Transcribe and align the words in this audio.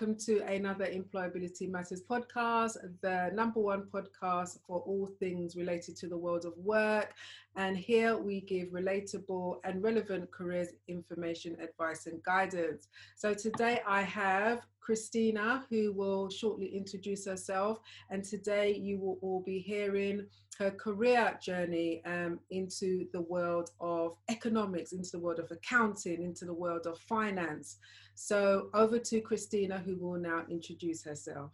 welcome 0.00 0.16
to 0.16 0.40
another 0.46 0.86
Employability 0.86 1.68
Matters 1.68 2.00
podcast, 2.00 2.76
the 3.02 3.30
number 3.34 3.60
one 3.60 3.82
podcast 3.92 4.58
for 4.66 4.80
all 4.86 5.10
things 5.18 5.56
related 5.56 5.94
to 5.96 6.08
the 6.08 6.16
world 6.16 6.46
of 6.46 6.56
work. 6.56 7.12
And 7.56 7.76
here 7.76 8.16
we 8.16 8.40
give 8.40 8.68
relatable 8.68 9.56
and 9.62 9.82
relevant 9.82 10.30
careers 10.30 10.68
information, 10.88 11.54
advice, 11.60 12.06
and 12.06 12.22
guidance. 12.22 12.88
So 13.14 13.34
today 13.34 13.82
I 13.86 14.00
have 14.00 14.64
Christina, 14.80 15.66
who 15.68 15.92
will 15.92 16.30
shortly 16.30 16.68
introduce 16.68 17.26
herself. 17.26 17.80
And 18.08 18.24
today 18.24 18.74
you 18.74 18.98
will 18.98 19.18
all 19.20 19.42
be 19.44 19.58
hearing 19.58 20.24
her 20.58 20.70
career 20.70 21.38
journey 21.42 22.02
um, 22.04 22.38
into 22.50 23.06
the 23.12 23.20
world 23.20 23.70
of 23.80 24.16
economics, 24.30 24.92
into 24.92 25.10
the 25.12 25.18
world 25.18 25.38
of 25.38 25.50
accounting, 25.50 26.22
into 26.22 26.44
the 26.44 26.54
world 26.54 26.86
of 26.86 26.98
finance. 26.98 27.78
So 28.22 28.68
over 28.74 28.98
to 28.98 29.20
Christina, 29.22 29.78
who 29.78 29.96
will 29.96 30.20
now 30.20 30.44
introduce 30.50 31.02
herself. 31.02 31.52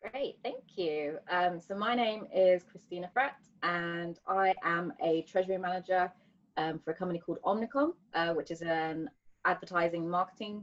Great, 0.00 0.38
thank 0.44 0.62
you. 0.76 1.18
Um, 1.28 1.60
so 1.60 1.74
my 1.74 1.96
name 1.96 2.28
is 2.32 2.62
Christina 2.62 3.10
Fratt, 3.14 3.32
and 3.64 4.16
I 4.28 4.54
am 4.62 4.92
a 5.02 5.22
treasury 5.22 5.58
manager 5.58 6.10
um, 6.56 6.78
for 6.78 6.92
a 6.92 6.94
company 6.94 7.18
called 7.18 7.38
Omnicom, 7.44 7.94
uh, 8.14 8.32
which 8.32 8.52
is 8.52 8.62
an 8.62 9.10
advertising 9.44 10.08
marketing 10.08 10.62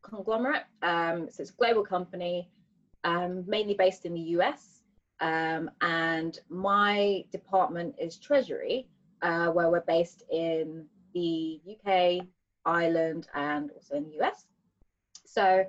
conglomerate. 0.00 0.64
Um, 0.80 1.28
so 1.30 1.42
it's 1.42 1.50
a 1.50 1.56
global 1.56 1.84
company, 1.84 2.48
um, 3.04 3.44
mainly 3.46 3.74
based 3.74 4.06
in 4.06 4.14
the 4.14 4.32
US. 4.38 4.80
Um, 5.20 5.70
and 5.82 6.38
my 6.48 7.22
department 7.30 7.96
is 8.00 8.16
treasury, 8.16 8.88
uh, 9.20 9.48
where 9.48 9.68
we're 9.68 9.82
based 9.82 10.24
in 10.32 10.86
the 11.12 11.60
UK, 11.70 12.26
Ireland, 12.64 13.28
and 13.34 13.70
also 13.70 13.96
in 13.96 14.04
the 14.04 14.22
US. 14.22 14.46
So 15.34 15.66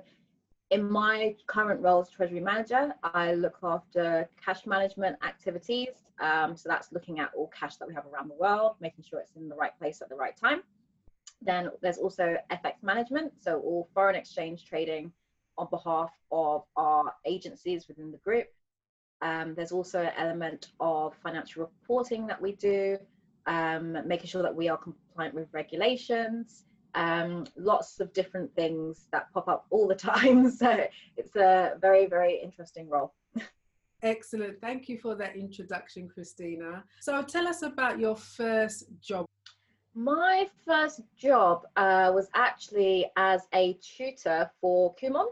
in 0.70 0.88
my 0.88 1.34
current 1.48 1.80
role 1.80 2.00
as 2.00 2.10
treasury 2.10 2.40
manager, 2.40 2.92
I 3.02 3.34
look 3.34 3.58
after 3.64 4.28
cash 4.42 4.64
management 4.64 5.16
activities. 5.24 5.88
Um, 6.20 6.56
so 6.56 6.68
that's 6.68 6.92
looking 6.92 7.18
at 7.18 7.30
all 7.36 7.48
cash 7.48 7.76
that 7.76 7.88
we 7.88 7.94
have 7.94 8.06
around 8.06 8.28
the 8.28 8.34
world, 8.34 8.76
making 8.80 9.04
sure 9.08 9.18
it's 9.18 9.34
in 9.34 9.48
the 9.48 9.56
right 9.56 9.76
place 9.78 10.02
at 10.02 10.08
the 10.08 10.14
right 10.14 10.36
time. 10.36 10.62
Then 11.42 11.70
there's 11.82 11.98
also 11.98 12.36
FX 12.50 12.82
management, 12.82 13.32
so 13.40 13.58
all 13.60 13.88
foreign 13.92 14.14
exchange 14.14 14.64
trading 14.64 15.12
on 15.58 15.66
behalf 15.70 16.10
of 16.30 16.62
our 16.76 17.12
agencies 17.24 17.88
within 17.88 18.12
the 18.12 18.18
group. 18.18 18.46
Um, 19.22 19.54
there's 19.54 19.72
also 19.72 20.02
an 20.02 20.12
element 20.16 20.68
of 20.78 21.14
financial 21.22 21.62
reporting 21.62 22.26
that 22.28 22.40
we 22.40 22.52
do, 22.52 22.98
um, 23.46 23.98
making 24.06 24.26
sure 24.28 24.42
that 24.42 24.54
we 24.54 24.68
are 24.68 24.76
compliant 24.76 25.34
with 25.34 25.48
regulations, 25.52 26.64
um, 26.96 27.46
lots 27.56 28.00
of 28.00 28.12
different 28.12 28.52
things 28.56 29.06
that 29.12 29.32
pop 29.32 29.46
up 29.46 29.66
all 29.70 29.86
the 29.86 29.94
time. 30.10 30.50
So 30.50 30.86
it's 31.16 31.36
a 31.36 31.74
very, 31.80 32.06
very 32.06 32.40
interesting 32.42 32.88
role. 32.88 33.14
Excellent. 34.02 34.60
Thank 34.60 34.88
you 34.88 34.98
for 34.98 35.14
that 35.14 35.36
introduction, 35.36 36.08
Christina. 36.08 36.84
So 37.00 37.22
tell 37.22 37.46
us 37.46 37.62
about 37.62 37.98
your 37.98 38.16
first 38.16 38.86
job. 39.00 39.26
My 39.94 40.48
first 40.66 41.00
job 41.16 41.62
uh, 41.76 42.12
was 42.14 42.28
actually 42.34 43.06
as 43.16 43.42
a 43.54 43.78
tutor 43.82 44.50
for 44.60 44.94
Kumon. 44.96 45.26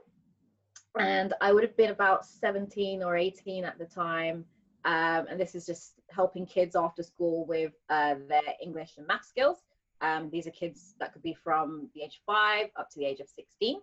And 0.97 1.35
I 1.41 1.53
would 1.53 1.65
have 1.65 1.77
been 1.77 1.91
about 1.91 2.25
17 2.25 3.03
or 3.03 3.17
18 3.17 3.65
at 3.65 3.79
the 3.79 3.85
time. 3.85 4.45
Um, 4.85 5.27
and 5.29 5.41
this 5.41 5.55
is 5.55 5.67
just 5.67 5.95
helping 6.11 6.47
kids 6.47 6.77
after 6.77 7.03
school 7.03 7.47
with 7.47 7.73
uh, 7.91 8.15
their 8.29 8.55
English 8.63 8.93
and 8.97 9.07
math 9.07 9.25
skills. 9.25 9.64
Um, 10.01 10.31
these 10.31 10.47
are 10.47 10.51
kids 10.51 10.95
that 11.01 11.13
could 11.13 11.23
be 11.23 11.35
from 11.35 11.89
the 11.95 12.03
age 12.03 12.21
of 12.21 12.35
five 12.35 12.67
up 12.77 12.91
to 12.91 12.99
the 12.99 13.07
age 13.07 13.21
of 13.21 13.29
16. 13.29 13.81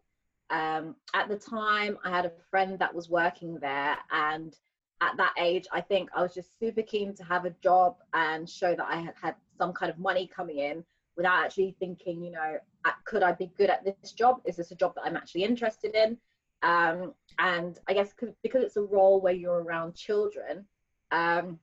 Um, 0.49 0.95
at 1.13 1.29
the 1.29 1.37
time, 1.37 1.97
I 2.03 2.09
had 2.09 2.25
a 2.25 2.31
friend 2.49 2.77
that 2.79 2.93
was 2.93 3.09
working 3.09 3.57
there, 3.59 3.97
and 4.11 4.55
at 5.01 5.17
that 5.17 5.33
age, 5.39 5.65
I 5.71 5.81
think 5.81 6.09
I 6.15 6.21
was 6.21 6.33
just 6.33 6.59
super 6.59 6.81
keen 6.81 7.15
to 7.15 7.23
have 7.23 7.45
a 7.45 7.55
job 7.63 7.95
and 8.13 8.49
show 8.49 8.75
that 8.75 8.85
I 8.87 8.97
had 8.97 9.15
had 9.19 9.35
some 9.57 9.73
kind 9.73 9.91
of 9.91 9.97
money 9.97 10.27
coming 10.27 10.59
in 10.59 10.83
without 11.15 11.43
actually 11.43 11.75
thinking, 11.79 12.21
you 12.21 12.31
know, 12.31 12.57
could 13.05 13.23
I 13.23 13.31
be 13.31 13.51
good 13.57 13.69
at 13.69 13.83
this 13.83 14.11
job? 14.11 14.41
Is 14.45 14.57
this 14.57 14.71
a 14.71 14.75
job 14.75 14.95
that 14.95 15.03
I'm 15.05 15.17
actually 15.17 15.43
interested 15.43 15.95
in? 15.95 16.17
Um, 16.63 17.13
and 17.39 17.79
I 17.87 17.93
guess 17.93 18.13
because 18.43 18.63
it's 18.63 18.77
a 18.77 18.81
role 18.81 19.21
where 19.21 19.33
you're 19.33 19.63
around 19.63 19.95
children, 19.95 20.65
um, 21.11 21.59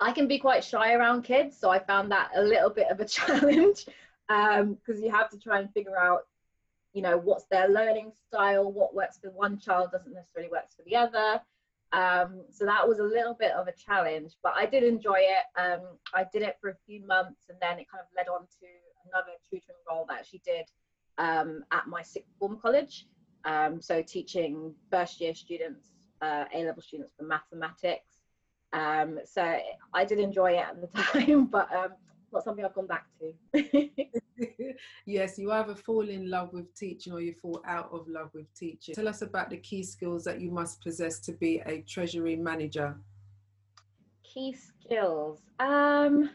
I 0.00 0.12
can 0.12 0.28
be 0.28 0.38
quite 0.38 0.64
shy 0.64 0.94
around 0.94 1.22
kids, 1.22 1.56
so 1.58 1.70
I 1.70 1.78
found 1.78 2.10
that 2.12 2.30
a 2.34 2.42
little 2.42 2.70
bit 2.70 2.88
of 2.90 3.00
a 3.00 3.04
challenge 3.18 3.86
because 4.28 4.98
um, 4.98 5.02
you 5.02 5.10
have 5.10 5.30
to 5.30 5.38
try 5.38 5.60
and 5.60 5.72
figure 5.72 5.98
out, 5.98 6.20
you 6.92 7.02
know, 7.02 7.18
what's 7.18 7.46
their 7.46 7.68
learning 7.68 8.12
style, 8.28 8.70
what 8.70 8.94
works 8.94 9.18
for 9.18 9.30
one 9.30 9.58
child 9.58 9.90
doesn't 9.92 10.12
necessarily 10.12 10.50
work 10.50 10.70
for 10.76 10.82
the 10.84 10.96
other. 10.96 11.40
Um, 11.92 12.44
so 12.50 12.64
that 12.64 12.86
was 12.86 13.00
a 13.00 13.04
little 13.04 13.34
bit 13.34 13.52
of 13.52 13.66
a 13.66 13.72
challenge, 13.72 14.34
but 14.42 14.52
I 14.56 14.66
did 14.66 14.84
enjoy 14.84 15.18
it. 15.18 15.60
Um, 15.60 15.80
I 16.14 16.24
did 16.32 16.42
it 16.42 16.56
for 16.60 16.70
a 16.70 16.76
few 16.86 17.04
months, 17.04 17.46
and 17.48 17.58
then 17.60 17.78
it 17.80 17.90
kind 17.90 18.00
of 18.00 18.06
led 18.16 18.28
on 18.28 18.42
to 18.42 18.66
another 19.10 19.32
tutoring 19.50 19.78
role 19.88 20.06
that 20.08 20.26
she 20.26 20.40
did 20.44 20.66
um, 21.18 21.64
at 21.72 21.88
my 21.88 22.02
sixth 22.02 22.32
form 22.38 22.58
college. 22.62 23.06
Um, 23.44 23.80
so 23.80 24.02
teaching 24.02 24.74
first 24.90 25.20
year 25.20 25.34
students, 25.34 25.88
uh, 26.22 26.44
A 26.54 26.64
level 26.64 26.82
students 26.82 27.14
for 27.18 27.24
mathematics 27.24 28.09
um, 28.72 29.18
so 29.24 29.58
I 29.92 30.04
did 30.04 30.18
enjoy 30.18 30.52
it 30.52 30.64
at 30.64 30.80
the 30.80 30.86
time, 31.02 31.46
but 31.46 31.72
um, 31.74 31.90
not 32.32 32.44
something 32.44 32.64
I've 32.64 32.74
gone 32.74 32.86
back 32.86 33.06
to. 33.20 33.88
yes, 35.06 35.38
you 35.38 35.50
either 35.52 35.74
fall 35.74 36.08
in 36.08 36.30
love 36.30 36.52
with 36.52 36.72
teaching 36.74 37.12
or 37.12 37.20
you 37.20 37.34
fall 37.34 37.62
out 37.66 37.90
of 37.92 38.06
love 38.08 38.30
with 38.34 38.52
teaching. 38.54 38.94
Tell 38.94 39.08
us 39.08 39.22
about 39.22 39.50
the 39.50 39.56
key 39.58 39.82
skills 39.82 40.24
that 40.24 40.40
you 40.40 40.50
must 40.50 40.82
possess 40.82 41.18
to 41.20 41.32
be 41.32 41.60
a 41.66 41.82
treasury 41.82 42.36
manager. 42.36 42.96
Key 44.22 44.54
skills. 44.54 45.40
Um, 45.58 46.30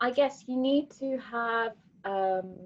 I 0.00 0.10
guess 0.10 0.44
you 0.46 0.56
need 0.56 0.90
to 0.98 1.18
have 1.18 1.72
um, 2.04 2.56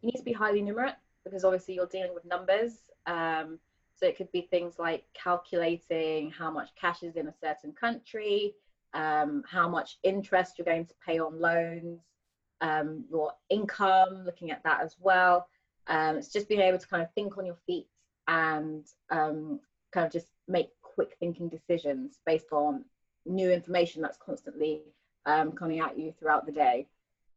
you 0.00 0.10
need 0.10 0.18
to 0.18 0.24
be 0.24 0.32
highly 0.32 0.62
numerate 0.62 0.94
because 1.24 1.44
obviously 1.44 1.74
you're 1.74 1.86
dealing 1.86 2.14
with 2.14 2.24
numbers. 2.24 2.72
Um, 3.06 3.58
so 4.02 4.08
it 4.08 4.16
could 4.16 4.32
be 4.32 4.48
things 4.50 4.74
like 4.80 5.04
calculating 5.14 6.32
how 6.32 6.50
much 6.50 6.70
cash 6.74 7.04
is 7.04 7.14
in 7.14 7.28
a 7.28 7.34
certain 7.40 7.72
country, 7.72 8.52
um, 8.94 9.44
how 9.48 9.68
much 9.68 9.98
interest 10.02 10.58
you're 10.58 10.64
going 10.64 10.86
to 10.86 10.94
pay 11.06 11.20
on 11.20 11.40
loans, 11.40 12.00
um, 12.60 13.04
your 13.08 13.32
income, 13.48 14.24
looking 14.24 14.50
at 14.50 14.62
that 14.64 14.80
as 14.82 14.96
well. 14.98 15.46
Um, 15.86 16.16
it's 16.16 16.32
just 16.32 16.48
being 16.48 16.60
able 16.60 16.78
to 16.78 16.86
kind 16.88 17.02
of 17.02 17.12
think 17.14 17.38
on 17.38 17.46
your 17.46 17.58
feet 17.64 17.86
and 18.26 18.84
um, 19.10 19.60
kind 19.92 20.04
of 20.06 20.12
just 20.12 20.26
make 20.48 20.70
quick 20.82 21.16
thinking 21.20 21.48
decisions 21.48 22.18
based 22.26 22.50
on 22.50 22.84
new 23.24 23.52
information 23.52 24.02
that's 24.02 24.18
constantly 24.18 24.82
um, 25.26 25.52
coming 25.52 25.78
at 25.78 25.96
you 25.96 26.12
throughout 26.18 26.44
the 26.44 26.52
day. 26.52 26.88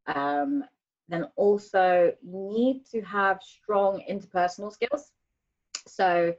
Um, 0.07 0.63
then 1.09 1.25
also 1.35 2.11
you 2.23 2.49
need 2.51 2.85
to 2.91 3.01
have 3.01 3.39
strong 3.43 4.03
interpersonal 4.09 4.73
skills. 4.73 5.11
So 5.87 6.33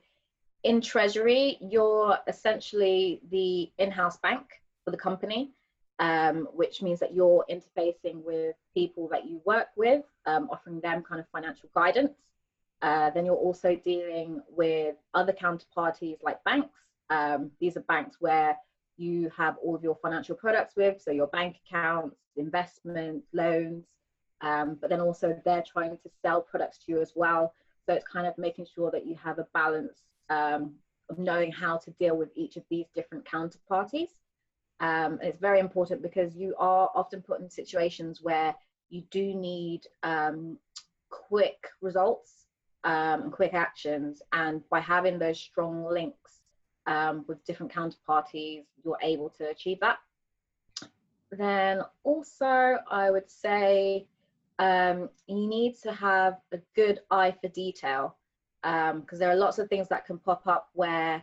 in 0.67 0.81
treasury, 0.81 1.59
you're 1.61 2.19
essentially 2.27 3.21
the 3.31 3.71
in-house 3.79 4.17
bank 4.17 4.47
for 4.85 4.91
the 4.91 4.97
company, 4.97 5.53
um, 6.01 6.49
which 6.53 6.83
means 6.83 6.99
that 6.99 7.15
you're 7.15 7.45
interfacing 7.49 8.25
with 8.25 8.57
people 8.75 9.07
that 9.13 9.27
you 9.29 9.41
work 9.47 9.69
with, 9.77 10.03
um, 10.27 10.49
offering 10.51 10.81
them 10.81 11.05
kind 11.05 11.21
of 11.21 11.27
financial 11.29 11.69
guidance. 11.73 12.19
Uh, 12.83 13.11
then 13.11 13.25
you're 13.25 13.37
also 13.49 13.77
dealing 13.77 14.43
with 14.49 14.97
other 15.15 15.33
counterparties 15.33 16.19
like 16.25 16.43
banks. 16.43 16.81
Um, 17.11 17.53
these 17.61 17.77
are 17.77 17.83
banks 17.83 18.17
where 18.19 18.57
you 18.97 19.31
have 19.37 19.57
all 19.63 19.77
of 19.77 19.85
your 19.85 19.95
financial 19.95 20.35
products 20.35 20.75
with, 20.75 21.01
so 21.01 21.13
your 21.13 21.29
bank 21.29 21.59
accounts, 21.65 22.17
investments, 22.37 23.29
loans, 23.33 23.85
um, 24.41 24.79
but 24.81 24.91
then 24.91 25.01
also 25.01 25.41
they're 25.45 25.63
trying 25.63 25.97
to 25.99 26.11
sell 26.23 26.41
products 26.41 26.79
to 26.79 26.93
you 26.93 27.01
as 27.01 27.13
well. 27.15 27.55
So 27.87 27.95
it's 27.95 28.05
kind 28.09 28.27
of 28.27 28.37
making 28.37 28.67
sure 28.75 28.91
that 28.91 29.07
you 29.07 29.15
have 29.23 29.39
a 29.39 29.47
balance 29.55 30.01
um, 30.31 30.75
of 31.09 31.19
knowing 31.19 31.53
how 31.53 31.77
to 31.79 31.91
deal 31.93 32.17
with 32.17 32.31
each 32.35 32.57
of 32.57 32.65
these 32.71 32.87
different 32.95 33.25
counterparties. 33.25 34.11
Um, 34.81 35.19
it's 35.23 35.41
very 35.41 35.61
important 35.61 36.03
because 36.03 36.37
you 36.37 36.55
are 36.59 36.91
often 36.95 37.23
put 37.23 37.41
in 37.41 37.49
situations 37.49 38.21
where 38.23 38.55
you 38.91 39.03
do 39.11 39.35
need 39.35 39.83
um, 40.03 40.59
quick 41.11 41.69
results 41.81 42.47
um, 42.85 43.23
and 43.23 43.33
quick 43.33 43.55
actions. 43.55 44.23
And 44.33 44.63
by 44.69 44.81
having 44.81 45.19
those 45.19 45.41
strong 45.41 45.85
links 45.85 46.41
um, 46.87 47.25
with 47.27 47.45
different 47.45 47.73
counterparties, 47.73 48.65
you're 48.85 48.99
able 49.03 49.31
to 49.31 49.49
achieve 49.49 49.81
that. 49.81 49.99
Then 51.31 51.83
also, 52.05 52.79
I 52.91 53.11
would 53.11 53.31
say 53.31 54.07
um, 54.59 55.09
you 55.27 55.47
need 55.47 55.77
to 55.83 55.93
have 55.93 56.39
a 56.53 56.59
good 56.75 57.01
eye 57.11 57.35
for 57.41 57.49
detail 57.49 58.16
because 58.67 59.13
um, 59.13 59.19
there 59.19 59.31
are 59.31 59.37
lots 59.37 59.59
of 59.59 59.69
things 59.69 59.89
that 59.89 60.07
can 60.07 60.19
pop 60.19 60.43
up 60.47 60.71
where 60.73 61.23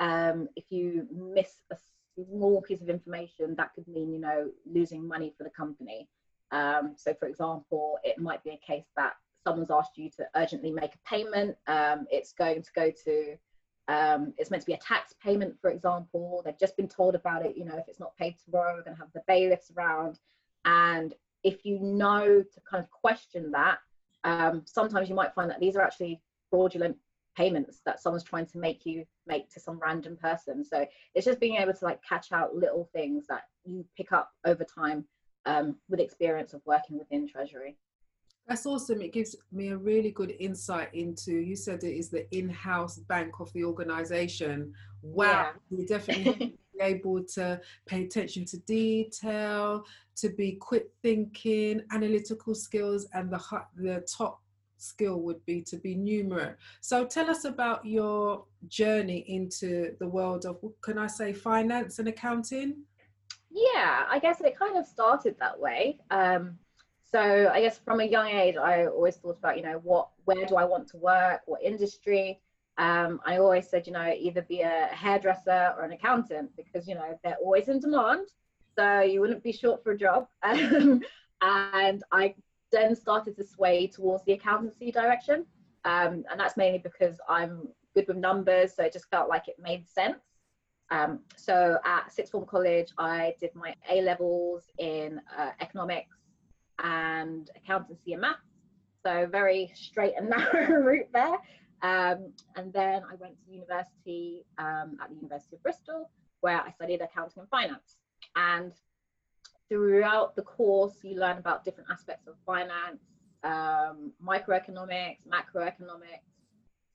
um, 0.00 0.46
if 0.56 0.64
you 0.70 1.06
miss 1.10 1.56
a 1.70 1.76
small 2.14 2.60
piece 2.60 2.82
of 2.82 2.90
information, 2.90 3.54
that 3.56 3.72
could 3.74 3.88
mean, 3.88 4.12
you 4.12 4.20
know, 4.20 4.50
losing 4.66 5.08
money 5.08 5.32
for 5.38 5.44
the 5.44 5.50
company. 5.50 6.06
Um, 6.50 6.92
so, 6.98 7.14
for 7.14 7.28
example, 7.28 7.98
it 8.04 8.18
might 8.18 8.44
be 8.44 8.50
a 8.50 8.66
case 8.66 8.84
that 8.96 9.14
someone's 9.42 9.70
asked 9.70 9.96
you 9.96 10.10
to 10.18 10.26
urgently 10.36 10.70
make 10.70 10.94
a 10.94 11.08
payment. 11.08 11.56
Um, 11.66 12.06
it's 12.10 12.34
going 12.34 12.62
to 12.62 12.70
go 12.76 12.92
to, 13.04 13.36
um, 13.88 14.34
it's 14.36 14.50
meant 14.50 14.62
to 14.62 14.66
be 14.66 14.74
a 14.74 14.78
tax 14.78 15.14
payment, 15.22 15.54
for 15.62 15.70
example. 15.70 16.42
They've 16.44 16.58
just 16.58 16.76
been 16.76 16.88
told 16.88 17.14
about 17.14 17.46
it. 17.46 17.56
You 17.56 17.64
know, 17.64 17.78
if 17.78 17.88
it's 17.88 18.00
not 18.00 18.14
paid 18.18 18.36
tomorrow, 18.44 18.74
we're 18.74 18.84
going 18.84 18.96
to 18.96 19.02
have 19.02 19.12
the 19.14 19.22
bailiffs 19.26 19.70
around. 19.74 20.18
And 20.66 21.14
if 21.42 21.64
you 21.64 21.78
know 21.80 22.42
to 22.42 22.60
kind 22.70 22.84
of 22.84 22.90
question 22.90 23.50
that, 23.52 23.78
um, 24.24 24.62
sometimes 24.66 25.08
you 25.08 25.14
might 25.14 25.34
find 25.34 25.50
that 25.50 25.58
these 25.58 25.74
are 25.74 25.80
actually 25.80 26.20
fraudulent 26.52 26.96
payments 27.36 27.80
that 27.86 28.00
someone's 28.00 28.22
trying 28.22 28.44
to 28.44 28.58
make 28.58 28.84
you 28.84 29.04
make 29.26 29.50
to 29.50 29.58
some 29.58 29.78
random 29.78 30.16
person. 30.16 30.62
So 30.64 30.86
it's 31.14 31.24
just 31.24 31.40
being 31.40 31.56
able 31.56 31.72
to 31.72 31.84
like 31.84 32.00
catch 32.06 32.30
out 32.30 32.54
little 32.54 32.90
things 32.92 33.24
that 33.28 33.44
you 33.64 33.86
pick 33.96 34.12
up 34.12 34.30
over 34.44 34.64
time 34.64 35.06
um, 35.46 35.76
with 35.88 35.98
experience 35.98 36.52
of 36.52 36.60
working 36.66 36.98
within 36.98 37.26
Treasury. 37.26 37.78
That's 38.46 38.66
awesome. 38.66 39.00
It 39.00 39.12
gives 39.12 39.36
me 39.52 39.68
a 39.68 39.76
really 39.76 40.10
good 40.10 40.34
insight 40.40 40.92
into. 40.94 41.32
You 41.32 41.56
said 41.56 41.84
it 41.84 41.96
is 41.96 42.10
the 42.10 42.26
in-house 42.36 42.98
bank 42.98 43.38
of 43.40 43.52
the 43.52 43.64
organization. 43.64 44.74
Wow, 45.02 45.52
yeah. 45.70 45.78
you 45.78 45.86
definitely 45.86 46.58
be 46.74 46.80
able 46.80 47.22
to 47.34 47.60
pay 47.86 48.04
attention 48.04 48.44
to 48.46 48.58
detail, 48.58 49.84
to 50.16 50.28
be 50.30 50.52
quick 50.52 50.88
thinking, 51.02 51.82
analytical 51.92 52.54
skills, 52.54 53.06
and 53.14 53.32
the 53.32 53.40
the 53.76 54.04
top 54.12 54.41
skill 54.82 55.20
would 55.20 55.44
be 55.46 55.62
to 55.62 55.76
be 55.76 55.96
numerate. 55.96 56.56
So 56.80 57.04
tell 57.04 57.30
us 57.30 57.44
about 57.44 57.84
your 57.84 58.44
journey 58.68 59.24
into 59.28 59.94
the 60.00 60.08
world 60.08 60.44
of, 60.44 60.58
can 60.82 60.98
I 60.98 61.06
say, 61.06 61.32
finance 61.32 61.98
and 61.98 62.08
accounting? 62.08 62.82
Yeah, 63.50 64.06
I 64.08 64.18
guess 64.18 64.40
it 64.40 64.58
kind 64.58 64.76
of 64.76 64.86
started 64.86 65.36
that 65.38 65.58
way. 65.58 65.98
Um, 66.10 66.58
so 67.10 67.50
I 67.52 67.60
guess 67.60 67.78
from 67.78 68.00
a 68.00 68.04
young 68.04 68.28
age, 68.28 68.56
I 68.56 68.86
always 68.86 69.16
thought 69.16 69.38
about, 69.38 69.58
you 69.58 69.62
know, 69.62 69.80
what, 69.82 70.08
where 70.24 70.46
do 70.46 70.56
I 70.56 70.64
want 70.64 70.88
to 70.88 70.96
work, 70.96 71.42
what 71.44 71.62
industry. 71.62 72.40
Um, 72.78 73.20
I 73.26 73.36
always 73.36 73.68
said, 73.68 73.86
you 73.86 73.92
know, 73.92 74.14
either 74.18 74.42
be 74.42 74.62
a 74.62 74.88
hairdresser 74.90 75.74
or 75.76 75.84
an 75.84 75.92
accountant 75.92 76.50
because, 76.56 76.88
you 76.88 76.94
know, 76.94 77.18
they're 77.22 77.36
always 77.36 77.68
in 77.68 77.80
demand. 77.80 78.28
So 78.78 79.00
you 79.00 79.20
wouldn't 79.20 79.42
be 79.42 79.52
short 79.52 79.84
for 79.84 79.92
a 79.92 79.98
job. 79.98 80.28
and 80.42 81.04
I 82.10 82.34
then 82.72 82.96
started 82.96 83.36
to 83.36 83.46
sway 83.46 83.86
towards 83.86 84.24
the 84.24 84.32
accountancy 84.32 84.90
direction. 84.90 85.46
Um, 85.84 86.24
and 86.30 86.38
that's 86.38 86.56
mainly 86.56 86.78
because 86.78 87.18
I'm 87.28 87.68
good 87.94 88.08
with 88.08 88.16
numbers. 88.16 88.74
So 88.74 88.84
it 88.84 88.92
just 88.92 89.10
felt 89.10 89.28
like 89.28 89.48
it 89.48 89.56
made 89.60 89.88
sense. 89.88 90.18
Um, 90.90 91.20
so 91.36 91.78
at 91.84 92.12
sixth 92.12 92.32
form 92.32 92.44
college, 92.44 92.88
I 92.98 93.34
did 93.40 93.54
my 93.54 93.74
A 93.90 94.02
levels 94.02 94.64
in 94.78 95.20
uh, 95.38 95.50
economics 95.60 96.16
and 96.82 97.50
accountancy 97.56 98.12
and 98.12 98.22
maths. 98.22 98.40
So 99.04 99.26
very 99.30 99.72
straight 99.74 100.14
and 100.16 100.28
narrow 100.54 100.82
route 100.82 101.08
there. 101.12 101.38
Um, 101.82 102.32
and 102.56 102.72
then 102.72 103.02
I 103.10 103.16
went 103.18 103.34
to 103.44 103.52
university 103.52 104.44
um, 104.58 104.98
at 105.02 105.08
the 105.08 105.16
University 105.16 105.56
of 105.56 105.62
Bristol, 105.62 106.10
where 106.40 106.60
I 106.60 106.70
studied 106.70 107.00
accounting 107.00 107.40
and 107.40 107.48
finance. 107.48 107.96
And 108.36 108.72
throughout 109.72 110.36
the 110.36 110.42
course, 110.42 110.96
you 111.02 111.18
learn 111.18 111.38
about 111.38 111.64
different 111.64 111.88
aspects 111.90 112.26
of 112.26 112.34
finance, 112.44 113.00
um, 113.42 114.12
microeconomics, 114.22 115.16
macroeconomics, 115.26 116.28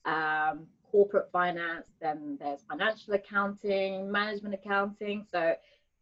um, 0.06 0.68
corporate 0.92 1.28
finance, 1.32 1.88
then 2.00 2.38
there's 2.40 2.62
financial 2.70 3.16
accounting, 3.16 4.12
management 4.12 4.54
accounting. 4.54 5.26
So 5.32 5.56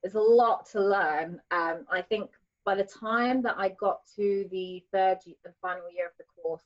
there's 0.04 0.16
a 0.16 0.19
lot 0.19 0.69
to 0.72 0.81
learn. 0.81 1.39
Um, 1.51 1.86
I 1.89 2.01
think 2.01 2.30
by 2.66 2.75
the 2.75 2.83
time 2.83 3.42
that 3.44 3.56
I 3.57 3.69
got 3.69 4.01
to 4.18 4.45
the 4.51 4.83
third 4.92 5.19
and 5.25 5.54
final 5.62 5.89
year 5.95 6.07
of 6.07 6.18
the 6.18 6.25
course, 6.42 6.63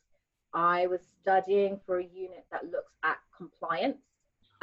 I 0.55 0.87
was 0.87 1.01
studying 1.21 1.79
for 1.85 1.99
a 1.99 2.03
unit 2.03 2.45
that 2.51 2.65
looks 2.65 2.93
at 3.03 3.17
compliance, 3.37 4.01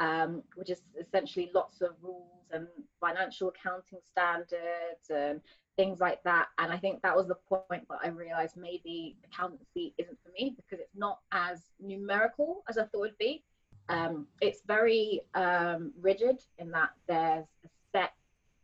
um, 0.01 0.43
which 0.55 0.69
is 0.69 0.81
essentially 0.99 1.49
lots 1.53 1.79
of 1.79 1.91
rules 2.01 2.36
and 2.51 2.67
financial 2.99 3.49
accounting 3.49 3.99
standards 4.03 5.09
and 5.09 5.41
things 5.77 5.99
like 5.99 6.21
that. 6.23 6.47
And 6.57 6.71
I 6.71 6.77
think 6.77 7.01
that 7.03 7.15
was 7.15 7.27
the 7.27 7.35
point 7.35 7.87
that 7.89 7.99
I 8.03 8.09
realized 8.09 8.57
maybe 8.57 9.15
accountancy 9.25 9.93
isn't 9.97 10.17
for 10.23 10.31
me 10.31 10.55
because 10.55 10.79
it's 10.79 10.95
not 10.95 11.19
as 11.31 11.61
numerical 11.79 12.63
as 12.69 12.77
I 12.77 12.85
thought 12.85 13.05
it'd 13.05 13.17
be. 13.17 13.43
Um, 13.89 14.27
it's 14.41 14.61
very 14.67 15.21
um, 15.33 15.93
rigid 16.01 16.41
in 16.57 16.71
that 16.71 16.89
there's 17.07 17.45
a 17.63 17.69
set 17.91 18.13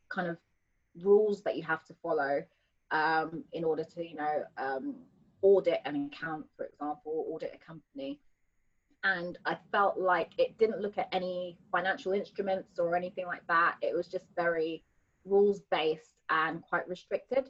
kind 0.09 0.27
of 0.27 0.37
rules 1.01 1.41
that 1.43 1.55
you 1.55 1.63
have 1.63 1.85
to 1.85 1.93
follow 2.01 2.43
um, 2.91 3.43
in 3.53 3.63
order 3.63 3.83
to, 3.83 4.05
you 4.05 4.15
know, 4.15 4.43
um, 4.57 4.95
audit 5.41 5.81
an 5.85 6.09
account, 6.11 6.45
for 6.57 6.65
example, 6.65 7.25
audit 7.29 7.53
a 7.53 7.65
company. 7.65 8.19
And 9.03 9.37
I 9.45 9.57
felt 9.71 9.97
like 9.97 10.31
it 10.37 10.57
didn't 10.57 10.81
look 10.81 10.97
at 10.97 11.09
any 11.11 11.57
financial 11.71 12.13
instruments 12.13 12.79
or 12.79 12.95
anything 12.95 13.25
like 13.25 13.45
that. 13.47 13.75
It 13.81 13.95
was 13.95 14.07
just 14.07 14.25
very 14.35 14.83
rules 15.25 15.61
based 15.71 16.15
and 16.29 16.61
quite 16.61 16.87
restricted. 16.87 17.49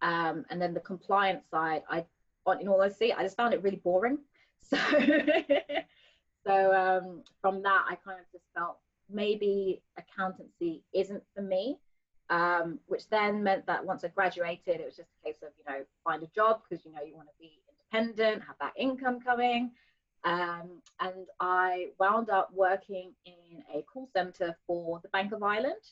Um, 0.00 0.44
and 0.50 0.60
then 0.60 0.74
the 0.74 0.80
compliance 0.80 1.44
side, 1.50 1.82
I, 1.90 2.04
in 2.60 2.68
all 2.68 2.80
honesty, 2.80 3.12
I 3.12 3.22
just 3.22 3.36
found 3.36 3.54
it 3.54 3.62
really 3.62 3.80
boring. 3.82 4.18
So, 4.64 4.78
so 6.46 6.72
um, 6.72 7.22
from 7.40 7.62
that, 7.62 7.84
I 7.88 7.96
kind 7.96 8.18
of 8.18 8.26
just 8.32 8.44
felt 8.54 8.78
maybe 9.10 9.82
accountancy 9.98 10.82
isn't 10.94 11.22
for 11.34 11.42
me 11.42 11.78
um, 12.32 12.78
which 12.86 13.08
then 13.10 13.42
meant 13.42 13.66
that 13.66 13.84
once 13.84 14.04
I 14.04 14.08
graduated, 14.08 14.80
it 14.80 14.86
was 14.86 14.96
just 14.96 15.10
a 15.22 15.26
case 15.26 15.42
of, 15.42 15.50
you 15.58 15.64
know, 15.70 15.84
find 16.02 16.22
a 16.22 16.28
job 16.34 16.62
because, 16.62 16.84
you 16.84 16.92
know, 16.92 17.02
you 17.06 17.14
want 17.14 17.28
to 17.28 17.34
be 17.38 17.60
independent, 17.92 18.42
have 18.46 18.56
that 18.58 18.72
income 18.76 19.20
coming. 19.20 19.70
Um, 20.24 20.80
and 21.00 21.26
I 21.40 21.88
wound 21.98 22.30
up 22.30 22.50
working 22.54 23.12
in 23.24 23.62
a 23.74 23.82
call 23.82 24.08
center 24.12 24.56
for 24.66 25.00
the 25.02 25.08
Bank 25.08 25.32
of 25.32 25.42
Ireland. 25.42 25.82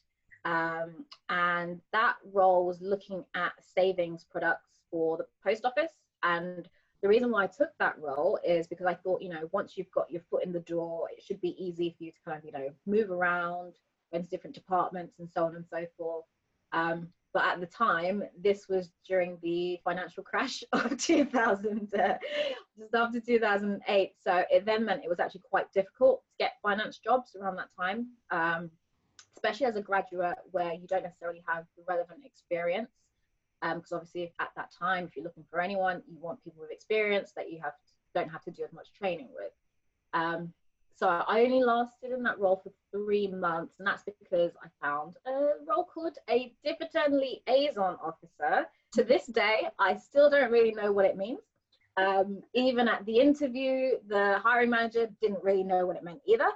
Um, 0.45 1.05
and 1.29 1.81
that 1.93 2.17
role 2.33 2.67
was 2.67 2.81
looking 2.81 3.25
at 3.35 3.53
savings 3.61 4.25
products 4.25 4.81
for 4.91 5.17
the 5.17 5.27
post 5.45 5.65
office. 5.65 5.93
And 6.23 6.69
the 7.03 7.09
reason 7.09 7.31
why 7.31 7.45
I 7.45 7.47
took 7.47 7.71
that 7.79 7.99
role 7.99 8.39
is 8.45 8.67
because 8.67 8.87
I 8.87 8.95
thought, 8.95 9.23
you 9.23 9.31
know, 9.31 9.49
once 9.53 9.77
you've 9.77 9.91
got 9.91 10.11
your 10.11 10.23
foot 10.31 10.45
in 10.45 10.53
the 10.53 10.61
door, 10.61 11.09
it 11.11 11.23
should 11.23 11.41
be 11.41 11.57
easy 11.63 11.95
for 11.97 12.05
you 12.05 12.13
to 12.13 12.19
kind 12.25 12.39
of, 12.39 12.45
you 12.45 12.53
know, 12.53 12.71
move 12.87 13.11
around, 13.11 13.75
went 14.13 14.25
to 14.25 14.31
different 14.31 14.55
departments 14.55 15.19
and 15.19 15.29
so 15.31 15.45
on 15.45 15.57
and 15.57 15.67
so 15.67 15.87
forth. 15.97 16.25
Um, 16.73 17.09
but 17.33 17.45
at 17.45 17.61
the 17.61 17.67
time, 17.67 18.25
this 18.39 18.69
was 18.69 18.91
during 19.07 19.39
the 19.43 19.79
financial 19.85 20.23
crash 20.23 20.65
of 20.73 20.97
2000, 20.97 21.95
uh, 21.95 22.15
just 22.79 22.95
after 22.95 23.21
2008. 23.21 24.13
So 24.19 24.45
it 24.51 24.65
then 24.65 24.85
meant 24.85 25.05
it 25.05 25.09
was 25.09 25.21
actually 25.21 25.43
quite 25.49 25.73
difficult 25.73 26.23
to 26.25 26.45
get 26.45 26.55
finance 26.63 26.99
jobs 26.99 27.37
around 27.37 27.57
that 27.57 27.69
time, 27.79 28.09
um, 28.31 28.71
especially 29.37 29.67
as 29.67 29.77
a 29.77 29.83
graduate 29.83 30.39
where 30.51 30.73
you 30.75 30.87
don't 30.89 31.05
necessarily 31.05 31.43
have 31.47 31.65
the 31.77 31.85
relevant 31.89 32.25
experience. 32.25 32.91
Because 33.61 33.93
um, 33.93 33.99
obviously, 33.99 34.33
at 34.41 34.49
that 34.57 34.73
time, 34.77 35.05
if 35.05 35.15
you're 35.15 35.25
looking 35.25 35.45
for 35.51 35.61
anyone, 35.61 36.03
you 36.09 36.19
want 36.19 36.43
people 36.43 36.63
with 36.63 36.71
experience 36.71 37.33
that 37.37 37.53
you 37.53 37.61
have 37.63 37.75
don't 38.15 38.31
have 38.31 38.43
to 38.43 38.51
do 38.51 38.65
as 38.65 38.73
much 38.73 38.93
training 38.93 39.29
with. 39.35 39.53
Um, 40.13 40.53
so 41.01 41.09
I 41.09 41.41
only 41.41 41.65
lasted 41.65 42.13
in 42.13 42.23
that 42.25 42.39
role 42.39 42.61
for 42.63 42.71
three 42.93 43.27
months, 43.27 43.73
and 43.79 43.89
that's 43.89 44.03
because 44.03 44.53
I 44.63 44.69
found 44.87 45.17
a 45.27 45.53
role 45.67 45.85
called 45.85 46.19
a 46.29 46.53
dividend 46.63 47.15
liaison 47.17 47.97
officer. 48.05 48.67
To 48.93 49.03
this 49.03 49.25
day, 49.25 49.67
I 49.79 49.97
still 49.97 50.29
don't 50.29 50.53
really 50.53 50.75
know 50.75 50.93
what 50.93 51.07
it 51.07 51.17
means. 51.17 51.41
Um, 51.97 52.43
even 52.55 52.87
at 52.87 53.07
the 53.07 53.19
interview, 53.19 53.93
the 54.09 54.41
hiring 54.45 54.69
manager 54.69 55.09
didn't 55.23 55.43
really 55.43 55.65
know 55.65 55.87
what 55.87 55.97
it 55.97 56.05
meant 56.05 56.21
either. 56.27 56.51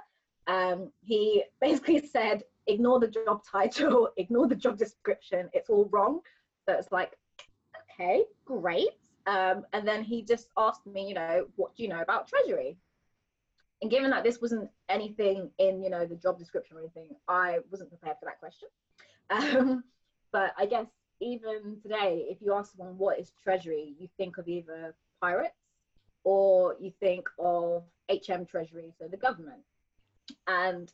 Um, 0.45 0.91
he 1.01 1.43
basically 1.59 2.05
said, 2.05 2.43
ignore 2.67 2.99
the 2.99 3.07
job 3.07 3.41
title, 3.51 4.09
ignore 4.17 4.45
the 4.47 4.55
job 4.55 4.77
description, 4.77 5.49
it's 5.53 5.71
all 5.71 5.89
wrong. 5.91 6.19
So 6.69 6.75
it's 6.75 6.91
like, 6.91 7.17
okay, 7.99 8.25
great. 8.45 8.89
Um, 9.25 9.65
and 9.73 9.87
then 9.87 10.03
he 10.03 10.21
just 10.21 10.49
asked 10.55 10.85
me, 10.85 11.07
you 11.07 11.15
know, 11.15 11.47
what 11.55 11.75
do 11.75 11.81
you 11.81 11.89
know 11.89 12.01
about 12.01 12.27
Treasury? 12.27 12.77
And 13.81 13.91
given 13.91 14.09
that 14.09 14.23
this 14.23 14.41
wasn't 14.41 14.69
anything 14.89 15.49
in 15.59 15.83
you 15.83 15.89
know 15.89 16.05
the 16.05 16.15
job 16.15 16.37
description 16.39 16.77
or 16.77 16.79
anything 16.79 17.09
i 17.27 17.59
wasn't 17.71 17.89
prepared 17.89 18.17
for 18.19 18.25
that 18.25 18.39
question. 18.39 18.69
Um, 19.29 19.83
but 20.31 20.53
i 20.57 20.65
guess 20.65 20.87
even 21.21 21.77
today 21.81 22.25
if 22.29 22.41
you 22.41 22.53
ask 22.53 22.75
someone 22.75 22.97
what 22.97 23.19
is 23.19 23.31
treasury 23.43 23.95
you 23.99 24.07
think 24.17 24.37
of 24.37 24.47
either 24.47 24.95
pirates 25.21 25.65
or 26.25 26.75
you 26.79 26.91
think 26.99 27.29
of 27.39 27.83
hm 28.09 28.45
treasury 28.45 28.93
so 28.99 29.07
the 29.07 29.17
government. 29.17 29.61
And 30.47 30.91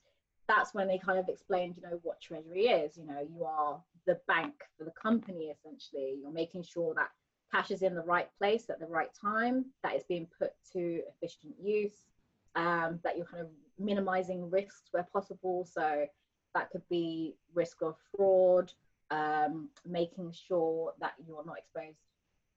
that's 0.47 0.73
when 0.73 0.87
they 0.87 0.97
kind 0.97 1.17
of 1.17 1.29
explained 1.29 1.75
you 1.77 1.83
know 1.83 1.99
what 2.03 2.21
treasury 2.21 2.65
is. 2.67 2.97
You 2.97 3.05
know 3.05 3.21
you 3.21 3.43
are 3.43 3.81
the 4.05 4.19
bank 4.27 4.53
for 4.77 4.83
the 4.83 4.91
company 4.91 5.45
essentially. 5.45 6.17
You're 6.21 6.31
making 6.31 6.63
sure 6.63 6.93
that 6.95 7.09
cash 7.51 7.71
is 7.71 7.81
in 7.81 7.95
the 7.95 8.03
right 8.03 8.29
place 8.37 8.69
at 8.69 8.79
the 8.79 8.85
right 8.85 9.09
time 9.19 9.65
that 9.83 9.95
is 9.95 10.03
being 10.03 10.27
put 10.39 10.51
to 10.73 11.01
efficient 11.09 11.55
use 11.61 12.10
um, 12.55 12.99
that 13.03 13.17
you're 13.17 13.25
kind 13.25 13.41
of 13.41 13.49
minimizing 13.79 14.49
risks 14.49 14.83
where 14.91 15.07
possible. 15.11 15.65
So 15.69 16.05
that 16.53 16.69
could 16.69 16.87
be 16.89 17.35
risk 17.53 17.81
of 17.81 17.95
fraud, 18.15 18.71
um, 19.09 19.69
making 19.85 20.33
sure 20.47 20.93
that 20.99 21.13
you're 21.25 21.45
not 21.45 21.57
exposed 21.57 21.97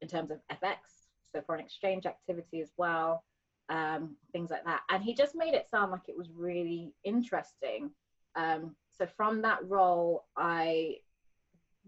in 0.01 0.09
terms 0.09 0.31
of 0.31 0.39
FX. 0.53 0.77
so 1.33 1.41
foreign 1.47 1.65
exchange 1.65 2.07
activity 2.07 2.61
as 2.61 2.71
well, 2.77 3.25
um, 3.69 4.17
things 4.33 4.51
like 4.51 4.65
that. 4.65 4.83
And 4.91 5.03
he 5.03 5.15
just 5.15 5.35
made 5.35 5.55
it 5.55 5.69
sound 5.71 5.91
like 5.91 6.09
it 6.09 6.17
was 6.17 6.29
really 6.31 6.93
interesting. 7.05 7.91
Um, 8.37 8.77
so 8.93 9.07
from 9.17 9.43
that 9.43 9.59
role, 9.69 10.25
I 10.37 10.97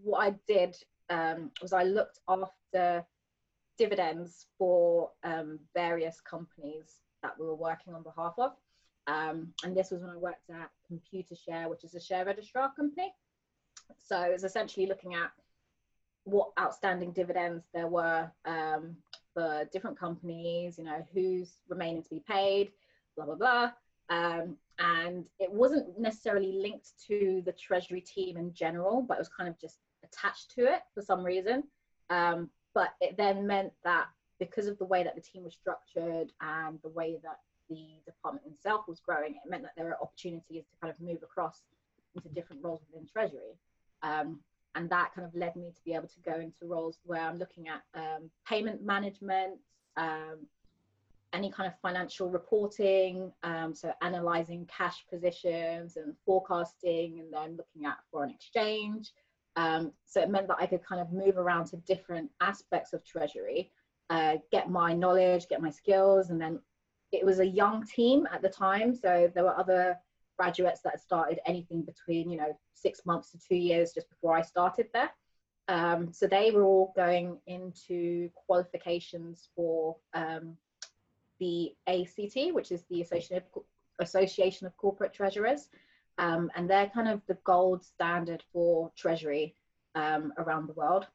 what 0.03 0.19
I 0.19 0.35
did 0.47 0.75
um, 1.09 1.51
was 1.61 1.73
I 1.73 1.83
looked 1.83 2.19
after 2.27 3.05
dividends 3.77 4.47
for 4.57 5.11
um, 5.23 5.59
various 5.73 6.19
companies 6.21 7.01
that 7.27 7.39
we 7.39 7.45
were 7.45 7.55
working 7.55 7.93
on 7.93 8.03
behalf 8.03 8.33
of. 8.37 8.51
Um, 9.07 9.53
and 9.63 9.75
this 9.75 9.91
was 9.91 10.01
when 10.01 10.11
I 10.11 10.17
worked 10.17 10.49
at 10.49 10.69
Computershare, 10.91 11.69
which 11.69 11.83
is 11.83 11.95
a 11.95 11.99
share 11.99 12.25
registrar 12.25 12.73
company. 12.73 13.13
So 13.97 14.21
it 14.21 14.33
was 14.33 14.43
essentially 14.43 14.85
looking 14.85 15.13
at 15.15 15.31
what 16.23 16.49
outstanding 16.59 17.11
dividends 17.13 17.65
there 17.73 17.87
were 17.87 18.29
um, 18.45 18.97
for 19.33 19.63
different 19.71 19.97
companies, 19.97 20.77
you 20.77 20.83
know, 20.83 21.05
who's 21.13 21.53
remaining 21.69 22.03
to 22.03 22.09
be 22.09 22.21
paid, 22.27 22.71
blah, 23.15 23.25
blah, 23.25 23.35
blah. 23.35 23.71
Um, 24.09 24.57
and 24.79 25.25
it 25.39 25.51
wasn't 25.51 25.97
necessarily 25.97 26.53
linked 26.53 26.89
to 27.07 27.41
the 27.45 27.53
Treasury 27.53 28.01
team 28.01 28.37
in 28.37 28.53
general, 28.53 29.01
but 29.01 29.15
it 29.15 29.19
was 29.19 29.29
kind 29.29 29.49
of 29.49 29.59
just 29.59 29.77
attached 30.03 30.51
to 30.55 30.65
it 30.65 30.81
for 30.93 31.01
some 31.01 31.23
reason. 31.23 31.63
Um, 32.09 32.49
but 32.73 32.89
it 33.01 33.17
then 33.17 33.47
meant 33.47 33.73
that 33.83 34.07
because 34.39 34.67
of 34.67 34.77
the 34.77 34.85
way 34.85 35.03
that 35.03 35.15
the 35.15 35.21
team 35.21 35.43
was 35.43 35.53
structured 35.53 36.31
and 36.41 36.79
the 36.83 36.89
way 36.89 37.17
that 37.23 37.39
the 37.69 37.99
department 38.05 38.45
itself 38.47 38.87
was 38.87 38.99
growing, 38.99 39.31
it 39.31 39.49
meant 39.49 39.63
that 39.63 39.73
there 39.75 39.85
were 39.85 40.01
opportunities 40.01 40.65
to 40.65 40.77
kind 40.81 40.93
of 40.93 40.99
move 41.01 41.23
across 41.23 41.63
into 42.15 42.29
different 42.29 42.63
roles 42.63 42.81
within 42.89 43.07
Treasury. 43.07 43.57
Um, 44.03 44.39
and 44.75 44.89
that 44.89 45.13
kind 45.15 45.25
of 45.27 45.33
led 45.33 45.55
me 45.55 45.71
to 45.71 45.81
be 45.83 45.93
able 45.93 46.07
to 46.07 46.19
go 46.23 46.39
into 46.39 46.65
roles 46.65 46.99
where 47.03 47.21
I'm 47.21 47.39
looking 47.39 47.67
at 47.67 47.81
um, 47.95 48.29
payment 48.47 48.83
management, 48.83 49.57
um, 49.97 50.45
any 51.33 51.51
kind 51.51 51.67
of 51.67 51.73
financial 51.81 52.29
reporting, 52.29 53.31
um, 53.43 53.73
so 53.73 53.91
analyzing 54.01 54.67
cash 54.67 55.03
positions 55.11 55.97
and 55.97 56.13
forecasting, 56.25 57.19
and 57.19 57.33
then 57.33 57.57
looking 57.57 57.85
at 57.85 57.97
foreign 58.11 58.29
exchange. 58.29 59.11
Um, 59.55 59.91
so 60.05 60.21
it 60.21 60.29
meant 60.29 60.47
that 60.47 60.57
I 60.59 60.67
could 60.67 60.85
kind 60.85 61.01
of 61.01 61.11
move 61.11 61.37
around 61.37 61.65
to 61.67 61.77
different 61.77 62.29
aspects 62.39 62.93
of 62.93 63.03
Treasury, 63.03 63.71
uh, 64.09 64.37
get 64.51 64.69
my 64.69 64.93
knowledge, 64.93 65.47
get 65.47 65.61
my 65.61 65.69
skills, 65.69 66.29
and 66.29 66.41
then 66.41 66.59
it 67.11 67.25
was 67.25 67.39
a 67.39 67.45
young 67.45 67.85
team 67.85 68.27
at 68.31 68.41
the 68.41 68.49
time, 68.49 68.95
so 68.95 69.31
there 69.33 69.43
were 69.43 69.57
other 69.57 69.97
graduates 70.37 70.81
that 70.81 70.99
started 70.99 71.39
anything 71.45 71.81
between 71.81 72.29
you 72.29 72.37
know 72.37 72.57
six 72.73 73.05
months 73.05 73.31
to 73.31 73.39
two 73.39 73.55
years 73.55 73.91
just 73.93 74.09
before 74.09 74.37
I 74.37 74.41
started 74.41 74.87
there. 74.93 75.09
Um, 75.67 76.13
so 76.13 76.27
they 76.27 76.51
were 76.51 76.63
all 76.63 76.93
going 76.95 77.39
into 77.47 78.29
qualifications 78.45 79.49
for 79.55 79.97
um, 80.13 80.55
the 81.39 81.73
ACT, 81.87 82.53
which 82.53 82.71
is 82.71 82.83
the 82.89 83.01
Association 83.01 83.37
of, 83.37 83.63
Association 83.99 84.67
of 84.67 84.77
Corporate 84.77 85.13
Treasurers, 85.13 85.69
um, 86.17 86.49
and 86.55 86.69
they're 86.69 86.89
kind 86.89 87.09
of 87.09 87.21
the 87.27 87.37
gold 87.43 87.83
standard 87.83 88.43
for 88.53 88.91
Treasury 88.95 89.55
um, 89.95 90.33
around 90.37 90.67
the 90.67 90.73
world. 90.73 91.07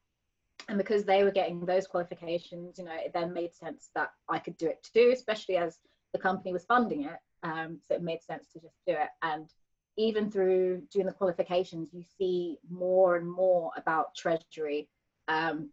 And 0.69 0.79
because 0.79 1.05
they 1.05 1.25
were 1.25 1.31
getting 1.31 1.65
those 1.65 1.87
qualifications, 1.87 2.79
you 2.79 2.85
know, 2.85 2.95
it 2.95 3.13
then 3.13 3.33
made 3.33 3.55
sense 3.55 3.91
that 3.95 4.13
I 4.29 4.39
could 4.39 4.57
do 4.57 4.67
it 4.67 4.87
too, 4.95 5.11
especially 5.13 5.57
as 5.57 5.79
the 6.13 6.19
company 6.19 6.53
was 6.53 6.65
funding 6.65 7.05
it. 7.05 7.19
Um, 7.43 7.79
so 7.87 7.95
it 7.95 8.03
made 8.03 8.23
sense 8.23 8.47
to 8.53 8.61
just 8.61 8.77
do 8.87 8.93
it. 8.93 9.09
And 9.23 9.49
even 9.97 10.31
through 10.31 10.83
doing 10.91 11.07
the 11.07 11.13
qualifications, 11.13 11.93
you 11.93 12.05
see 12.19 12.59
more 12.71 13.17
and 13.17 13.31
more 13.31 13.73
about 13.77 14.15
Treasury 14.15 14.89
um, 15.29 15.71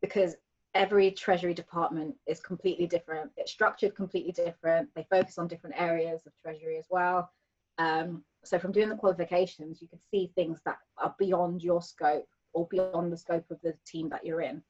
because 0.00 0.36
every 0.74 1.10
Treasury 1.10 1.54
department 1.54 2.14
is 2.26 2.40
completely 2.40 2.86
different. 2.86 3.30
It's 3.36 3.52
structured 3.52 3.94
completely 3.94 4.32
different. 4.32 4.88
They 4.94 5.06
focus 5.10 5.38
on 5.38 5.48
different 5.48 5.76
areas 5.78 6.22
of 6.26 6.32
Treasury 6.42 6.78
as 6.78 6.86
well. 6.90 7.30
Um, 7.78 8.24
so 8.44 8.58
from 8.58 8.72
doing 8.72 8.88
the 8.88 8.96
qualifications, 8.96 9.82
you 9.82 9.88
can 9.88 10.00
see 10.10 10.32
things 10.34 10.60
that 10.64 10.78
are 10.98 11.14
beyond 11.18 11.62
your 11.62 11.82
scope 11.82 12.28
or 12.52 12.66
beyond 12.70 13.12
the 13.12 13.16
scope 13.16 13.50
of 13.50 13.60
the 13.62 13.74
team 13.86 14.08
that 14.10 14.24
you're 14.24 14.40
in. 14.40 14.62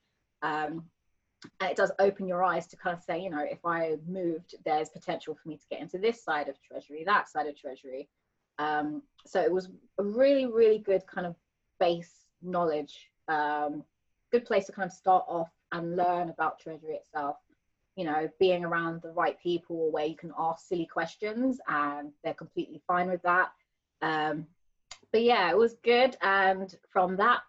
Um, 0.43 0.85
and 1.61 1.71
it 1.71 1.77
does 1.77 1.93
open 1.99 2.29
your 2.29 2.45
eyes 2.45 2.67
to 2.69 2.77
kind 2.77 2.95
of 2.95 3.03
say, 3.03 3.23
you 3.23 3.31
know, 3.31 3.43
if 3.43 3.65
I 3.65 3.97
moved, 4.07 4.55
there's 4.65 4.91
potential 4.91 5.35
for 5.35 5.49
me 5.49 5.57
to 5.57 5.67
get 5.71 5.81
into 5.81 5.99
this 5.99 6.23
side 6.23 6.49
of 6.49 6.61
Treasury, 6.63 7.05
that 7.05 7.29
side 7.29 7.47
of 7.47 7.59
Treasury. 7.59 8.09
Um, 8.59 9.03
so 9.27 9.41
it 9.41 9.51
was 9.51 9.69
a 9.99 10.03
really, 10.03 10.47
really 10.47 10.79
good 10.79 11.07
kind 11.07 11.27
of 11.27 11.35
base 11.79 12.27
knowledge, 12.43 13.09
um, 13.29 13.85
good 14.33 14.45
place 14.45 14.67
to 14.67 14.73
kind 14.73 14.87
of 14.87 14.93
start 14.93 15.25
off 15.29 15.51
and 15.73 15.97
learn 15.97 16.29
about 16.29 16.59
Treasury 16.59 16.95
itself. 16.95 17.37
You 17.97 18.05
know, 18.05 18.29
being 18.39 18.65
around 18.65 19.03
the 19.03 19.13
right 19.13 19.39
people 19.43 19.91
where 19.91 20.07
you 20.07 20.17
can 20.17 20.33
ask 20.39 20.69
silly 20.69 20.87
questions 20.87 21.59
and 21.69 22.13
they're 22.23 22.35
completely 22.35 22.83
fine 22.87 23.11
with 23.11 23.23
that. 23.23 23.51
Um, 24.01 24.47
but 25.13 25.23
yeah, 25.23 25.51
it 25.51 25.57
was 25.57 25.75
good. 25.83 26.17
And 26.23 26.75
from 26.93 27.17
that 27.17 27.41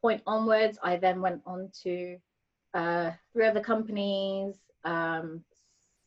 point 0.00 0.22
onwards, 0.26 0.78
I 0.82 0.96
then 0.96 1.20
went 1.20 1.42
on 1.46 1.70
to 1.82 2.16
uh, 2.74 3.10
three 3.32 3.46
other 3.46 3.60
companies. 3.60 4.56
Um, 4.84 5.44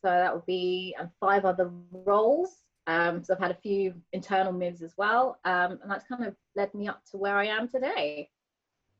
so 0.01 0.09
that 0.09 0.33
would 0.33 0.45
be 0.45 0.95
and 0.99 1.09
five 1.19 1.45
other 1.45 1.71
roles. 1.91 2.63
Um, 2.87 3.23
so 3.23 3.33
I've 3.33 3.39
had 3.39 3.51
a 3.51 3.61
few 3.61 3.93
internal 4.11 4.51
moves 4.51 4.81
as 4.81 4.93
well, 4.97 5.37
um, 5.45 5.79
and 5.81 5.89
that's 5.89 6.05
kind 6.07 6.25
of 6.25 6.35
led 6.55 6.73
me 6.73 6.87
up 6.87 7.03
to 7.11 7.17
where 7.17 7.37
I 7.37 7.45
am 7.45 7.67
today. 7.67 8.29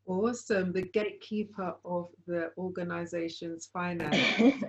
Awesome, 0.06 0.72
the 0.72 0.84
gatekeeper 0.84 1.76
of 1.84 2.10
the 2.28 2.52
organization's 2.58 3.70
finance. 3.74 4.16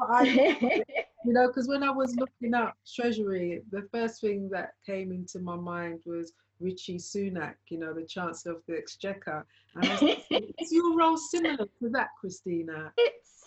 I, 0.00 0.82
you 1.24 1.32
know, 1.32 1.48
because 1.48 1.68
when 1.68 1.82
I 1.82 1.90
was 1.90 2.16
looking 2.16 2.54
up 2.54 2.76
Treasury, 2.94 3.62
the 3.70 3.88
first 3.92 4.20
thing 4.20 4.50
that 4.52 4.72
came 4.84 5.10
into 5.10 5.38
my 5.38 5.56
mind 5.56 6.00
was 6.04 6.32
Rishi 6.60 6.96
Sunak, 6.96 7.54
you 7.68 7.78
know, 7.78 7.92
the 7.92 8.04
Chancellor 8.04 8.52
of 8.52 8.62
the 8.68 8.76
Exchequer. 8.76 9.46
And 9.74 9.84
I 9.84 9.90
was 9.90 10.00
thinking, 10.00 10.54
is 10.58 10.72
your 10.72 10.96
role 10.96 11.16
similar 11.16 11.56
to 11.56 11.88
that, 11.90 12.08
Christina? 12.20 12.92
It's 12.96 13.44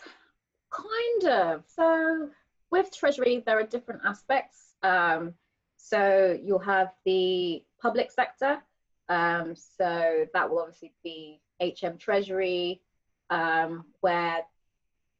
kind 0.71 1.31
of. 1.31 1.63
So 1.67 2.29
with 2.71 2.95
Treasury, 2.95 3.43
there 3.45 3.59
are 3.59 3.63
different 3.63 4.01
aspects. 4.05 4.73
Um, 4.81 5.33
so 5.77 6.37
you'll 6.41 6.59
have 6.59 6.89
the 7.05 7.63
public 7.81 8.11
sector. 8.11 8.61
Um, 9.09 9.55
so 9.55 10.25
that 10.33 10.49
will 10.49 10.59
obviously 10.59 10.93
be 11.03 11.41
HM 11.61 11.97
Treasury, 11.97 12.81
um, 13.29 13.85
where 14.01 14.41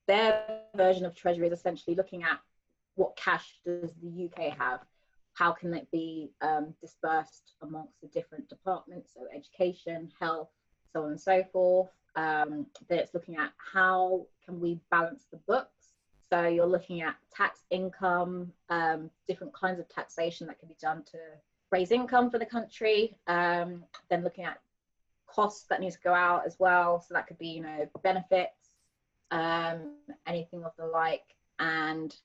their 0.08 0.62
version 0.76 1.06
of 1.06 1.16
Treasury 1.16 1.48
is 1.48 1.54
essentially 1.54 1.96
looking 1.96 2.24
at 2.24 2.40
what 2.96 3.16
cash 3.16 3.60
does 3.66 3.92
the 4.02 4.26
UK 4.26 4.58
have 4.58 4.82
how 5.34 5.52
can 5.52 5.74
it 5.74 5.90
be 5.92 6.32
um, 6.42 6.74
dispersed 6.80 7.54
amongst 7.62 8.00
the 8.02 8.08
different 8.08 8.48
departments, 8.50 9.14
so 9.14 9.22
education, 9.36 10.12
health, 10.20 10.50
so 10.92 11.04
on 11.04 11.12
and 11.12 11.22
so 11.22 11.44
forth. 11.52 11.90
Um, 12.16 12.68
then 12.88 13.00
it's 13.00 13.14
looking 13.14 13.38
at 13.38 13.52
how 13.58 14.28
can 14.46 14.60
we 14.60 14.80
balance 14.92 15.26
the 15.32 15.38
books. 15.48 15.94
So 16.32 16.48
you're 16.48 16.66
looking 16.66 17.02
at 17.02 17.16
tax 17.36 17.62
income, 17.70 18.52
um, 18.70 19.10
different 19.28 19.54
kinds 19.54 19.80
of 19.80 19.90
taxation 19.90 20.48
that 20.48 20.60
can 20.60 20.68
be 20.68 20.78
done 20.80 21.04
to 21.12 21.18
raise 21.72 21.92
income 21.92 22.30
for 22.30 22.38
the 22.40 22.46
country. 22.46 23.18
Um, 23.28 23.84
then 24.10 24.24
looking 24.24 24.46
at 24.46 24.60
costs 25.28 25.66
that 25.70 25.82
need 25.82 25.92
to 25.92 26.00
go 26.04 26.14
out 26.14 26.46
as 26.46 26.58
well. 26.60 27.02
So 27.02 27.14
that 27.16 27.28
could 27.28 27.40
be, 27.40 27.48
you 27.48 27.62
know, 27.62 27.88
benefits, 28.04 28.70
um, 29.32 29.96
anything 30.28 30.64
of 30.64 30.72
the 30.78 30.86
like, 30.86 31.36
and 31.60 32.16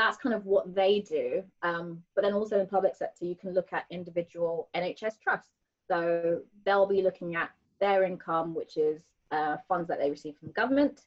that's 0.00 0.16
kind 0.16 0.34
of 0.34 0.46
what 0.46 0.74
they 0.74 1.00
do. 1.00 1.42
Um, 1.62 2.02
but 2.14 2.24
then 2.24 2.32
also 2.32 2.58
in 2.58 2.66
public 2.66 2.96
sector, 2.96 3.26
you 3.26 3.34
can 3.34 3.52
look 3.52 3.72
at 3.72 3.84
individual 3.90 4.68
NHS 4.74 5.20
trusts. 5.22 5.50
So 5.88 6.40
they'll 6.64 6.86
be 6.86 7.02
looking 7.02 7.36
at 7.36 7.50
their 7.80 8.04
income, 8.04 8.54
which 8.54 8.78
is 8.78 9.02
uh, 9.30 9.58
funds 9.68 9.88
that 9.88 9.98
they 9.98 10.08
receive 10.08 10.36
from 10.38 10.52
government. 10.52 11.02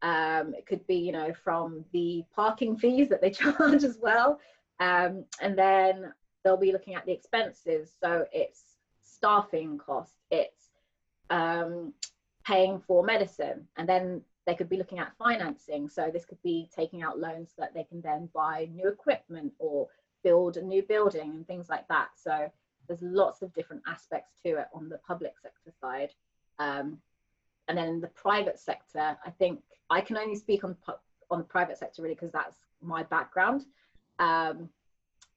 Um, 0.00 0.54
it 0.54 0.64
could 0.64 0.86
be, 0.86 0.94
you 0.94 1.12
know, 1.12 1.34
from 1.34 1.84
the 1.92 2.24
parking 2.34 2.76
fees 2.78 3.10
that 3.10 3.20
they 3.20 3.30
charge 3.42 3.84
as 3.84 3.98
well. 4.00 4.40
Um, 4.80 5.24
and 5.42 5.58
then 5.58 6.14
they'll 6.42 6.56
be 6.56 6.72
looking 6.72 6.94
at 6.94 7.04
the 7.04 7.12
expenses. 7.12 7.92
So 8.02 8.24
it's 8.32 8.62
staffing 9.02 9.76
costs, 9.76 10.14
it's 10.30 10.70
um, 11.28 11.92
paying 12.46 12.80
for 12.80 13.04
medicine. 13.04 13.68
And 13.76 13.86
then 13.86 14.22
they 14.48 14.54
could 14.54 14.70
be 14.70 14.78
looking 14.78 14.98
at 14.98 15.14
financing. 15.18 15.90
So 15.90 16.10
this 16.10 16.24
could 16.24 16.42
be 16.42 16.70
taking 16.74 17.02
out 17.02 17.20
loans 17.20 17.52
that 17.58 17.74
they 17.74 17.84
can 17.84 18.00
then 18.00 18.30
buy 18.34 18.66
new 18.72 18.88
equipment 18.88 19.52
or 19.58 19.88
build 20.24 20.56
a 20.56 20.62
new 20.62 20.82
building 20.82 21.32
and 21.32 21.46
things 21.46 21.68
like 21.68 21.86
that. 21.88 22.08
So 22.16 22.50
there's 22.86 23.02
lots 23.02 23.42
of 23.42 23.52
different 23.52 23.82
aspects 23.86 24.32
to 24.44 24.56
it 24.56 24.68
on 24.72 24.88
the 24.88 24.96
public 25.06 25.34
sector 25.42 25.70
side. 25.78 26.14
Um, 26.58 26.96
and 27.68 27.76
then 27.76 27.88
in 27.88 28.00
the 28.00 28.08
private 28.08 28.58
sector, 28.58 29.18
I 29.22 29.30
think 29.38 29.60
I 29.90 30.00
can 30.00 30.16
only 30.16 30.34
speak 30.34 30.64
on 30.64 30.74
on 31.30 31.36
the 31.36 31.44
private 31.44 31.76
sector 31.76 32.00
really 32.00 32.14
because 32.14 32.32
that's 32.32 32.56
my 32.80 33.02
background. 33.02 33.66
Um, 34.18 34.70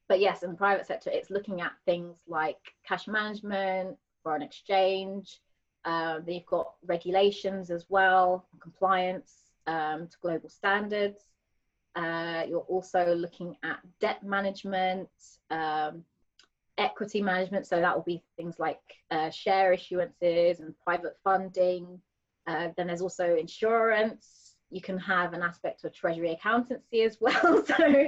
but 0.07 0.21
yes, 0.21 0.43
in 0.43 0.51
the 0.51 0.57
private 0.57 0.87
sector, 0.87 1.09
it's 1.13 1.29
looking 1.29 1.59
at 1.59 1.73
things 1.85 2.15
like 2.29 2.59
cash 2.87 3.09
management, 3.09 3.97
foreign 4.23 4.41
exchange, 4.41 5.41
um, 5.85 6.23
then 6.25 6.35
you've 6.35 6.45
got 6.45 6.73
regulations 6.85 7.71
as 7.71 7.85
well, 7.89 8.45
compliance, 8.61 9.33
um, 9.67 10.07
to 10.07 10.17
global 10.21 10.49
standards. 10.49 11.21
Uh, 11.95 12.43
you're 12.47 12.59
also 12.69 13.13
looking 13.15 13.55
at 13.63 13.79
debt 13.99 14.23
management, 14.23 15.09
um, 15.49 16.03
equity 16.77 17.21
management. 17.21 17.67
So 17.67 17.79
that 17.79 17.95
will 17.95 18.03
be 18.03 18.23
things 18.37 18.55
like 18.59 18.79
uh, 19.09 19.29
share 19.29 19.75
issuances 19.75 20.59
and 20.59 20.73
private 20.83 21.17
funding. 21.23 21.99
Uh, 22.47 22.69
then 22.77 22.87
there's 22.87 23.01
also 23.01 23.35
insurance. 23.35 24.55
You 24.69 24.81
can 24.81 24.97
have 24.99 25.33
an 25.33 25.41
aspect 25.41 25.83
of 25.83 25.93
treasury 25.93 26.31
accountancy 26.31 27.01
as 27.01 27.17
well. 27.19 27.65
so 27.65 28.07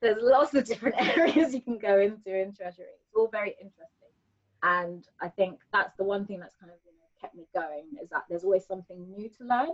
there's 0.00 0.22
lots 0.22 0.54
of 0.54 0.64
different 0.64 0.96
areas 1.18 1.54
you 1.54 1.60
can 1.60 1.78
go 1.78 1.98
into 1.98 2.38
in 2.40 2.54
treasury. 2.54 2.86
It's 3.04 3.16
all 3.16 3.28
very 3.28 3.56
interesting. 3.60 4.07
And 4.62 5.06
I 5.20 5.28
think 5.28 5.60
that's 5.72 5.96
the 5.96 6.04
one 6.04 6.26
thing 6.26 6.40
that's 6.40 6.56
kind 6.60 6.72
of 6.72 6.78
you 6.84 6.92
know, 6.92 7.06
kept 7.20 7.34
me 7.34 7.46
going 7.54 7.84
is 8.02 8.08
that 8.10 8.24
there's 8.28 8.44
always 8.44 8.66
something 8.66 9.06
new 9.10 9.28
to 9.28 9.44
learn. 9.44 9.70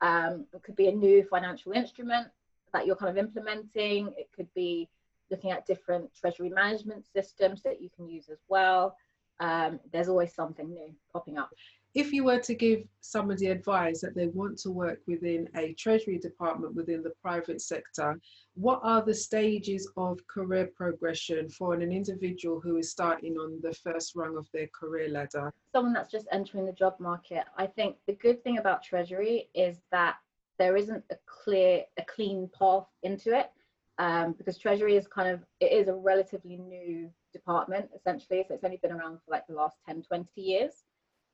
Um, 0.00 0.46
it 0.52 0.62
could 0.62 0.76
be 0.76 0.88
a 0.88 0.92
new 0.92 1.24
financial 1.24 1.72
instrument 1.72 2.28
that 2.72 2.86
you're 2.86 2.96
kind 2.96 3.10
of 3.10 3.16
implementing. 3.16 4.12
It 4.18 4.28
could 4.34 4.52
be 4.54 4.88
looking 5.30 5.50
at 5.50 5.66
different 5.66 6.12
treasury 6.14 6.50
management 6.50 7.04
systems 7.06 7.62
that 7.62 7.80
you 7.80 7.88
can 7.94 8.08
use 8.08 8.28
as 8.28 8.38
well. 8.48 8.96
Um, 9.40 9.80
there's 9.92 10.08
always 10.08 10.34
something 10.34 10.68
new 10.72 10.94
popping 11.12 11.38
up. 11.38 11.50
If 11.96 12.12
you 12.12 12.24
were 12.24 12.40
to 12.40 12.54
give 12.54 12.82
somebody 13.00 13.46
advice 13.46 14.02
that 14.02 14.14
they 14.14 14.26
want 14.26 14.58
to 14.58 14.70
work 14.70 15.00
within 15.06 15.48
a 15.56 15.72
treasury 15.72 16.18
department 16.18 16.74
within 16.74 17.02
the 17.02 17.14
private 17.22 17.62
sector, 17.62 18.20
what 18.52 18.80
are 18.82 19.00
the 19.00 19.14
stages 19.14 19.90
of 19.96 20.18
career 20.26 20.70
progression 20.76 21.48
for 21.48 21.72
an 21.72 21.80
individual 21.80 22.60
who 22.60 22.76
is 22.76 22.90
starting 22.90 23.38
on 23.38 23.60
the 23.62 23.72
first 23.72 24.14
rung 24.14 24.36
of 24.36 24.46
their 24.52 24.66
career 24.78 25.08
ladder? 25.08 25.50
Someone 25.72 25.94
that's 25.94 26.10
just 26.10 26.26
entering 26.30 26.66
the 26.66 26.72
job 26.72 26.96
market, 27.00 27.44
I 27.56 27.66
think 27.66 27.96
the 28.06 28.12
good 28.12 28.44
thing 28.44 28.58
about 28.58 28.82
treasury 28.82 29.48
is 29.54 29.78
that 29.90 30.16
there 30.58 30.76
isn't 30.76 31.02
a 31.10 31.16
clear, 31.24 31.84
a 31.96 32.04
clean 32.04 32.50
path 32.58 32.88
into 33.04 33.34
it 33.34 33.50
um, 33.98 34.34
because 34.36 34.58
Treasury 34.58 34.96
is 34.96 35.06
kind 35.06 35.28
of, 35.30 35.40
it 35.60 35.72
is 35.72 35.88
a 35.88 35.94
relatively 35.94 36.58
new 36.58 37.10
department 37.32 37.88
essentially. 37.94 38.44
So 38.46 38.54
it's 38.54 38.64
only 38.64 38.78
been 38.82 38.92
around 38.92 39.18
for 39.24 39.30
like 39.30 39.46
the 39.46 39.54
last 39.54 39.78
10, 39.86 40.02
20 40.02 40.28
years. 40.36 40.84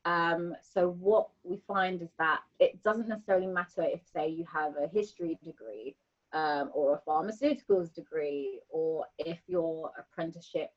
Um, 0.05 0.55
so 0.75 0.91
what 0.91 1.29
we 1.45 1.61
find 1.67 2.03
is 2.03 2.11
that 2.19 2.41
it 2.59 2.83
doesn't 2.83 3.09
necessarily 3.09 3.47
matter 3.47 3.83
if 3.83 4.01
say 4.13 4.29
you 4.29 4.45
have 4.53 4.75
a 4.77 4.89
history 4.89 5.39
degree 5.45 5.95
um, 6.33 6.71
or 6.75 6.95
a 6.95 7.11
pharmaceuticals 7.11 7.95
degree, 7.95 8.61
or 8.71 9.07
if 9.19 9.39
your 9.47 9.91
apprenticeship 9.99 10.71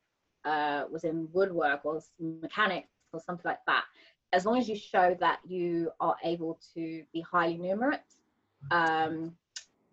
uh, 0.44 0.84
was 0.92 1.04
in 1.04 1.28
woodwork 1.32 1.86
or 1.86 2.02
mechanics 2.20 2.90
or 3.14 3.20
something 3.20 3.46
like 3.46 3.66
that. 3.66 3.86
As 4.34 4.46
long 4.46 4.60
as 4.60 4.68
you 4.68 4.76
show 4.76 5.16
that 5.20 5.40
you 5.48 5.92
are 6.00 6.18
able 6.24 6.60
to 6.74 7.04
be 7.14 7.22
highly 7.22 7.58
numerate, 7.58 8.00
um, 8.72 9.34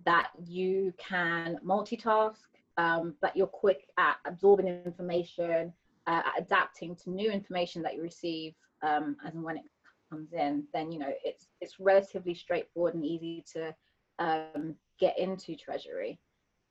that 0.05 0.31
you 0.45 0.93
can 0.99 1.59
multitask, 1.65 2.37
um, 2.77 3.15
that 3.23 3.37
you're 3.37 3.47
quick 3.47 3.87
at 3.99 4.17
absorbing 4.25 4.67
information, 4.67 5.73
uh, 6.07 6.23
adapting 6.37 6.97
to 6.97 7.11
new 7.11 7.31
information 7.31 7.83
that 7.83 7.95
you 7.95 8.03
receive 8.03 8.55
um, 8.83 9.17
as 9.27 9.35
and 9.35 9.43
when 9.43 9.57
it 9.57 9.65
comes 10.11 10.33
in, 10.33 10.65
then 10.73 10.93
you 10.93 10.99
know 10.99 11.12
it's 11.25 11.49
it's 11.61 11.81
relatively 11.81 12.35
straightforward 12.35 12.95
and 12.95 13.05
easy 13.05 13.45
to 13.55 13.75
um, 14.19 14.75
get 14.99 15.19
into 15.19 15.57
Treasury. 15.57 16.19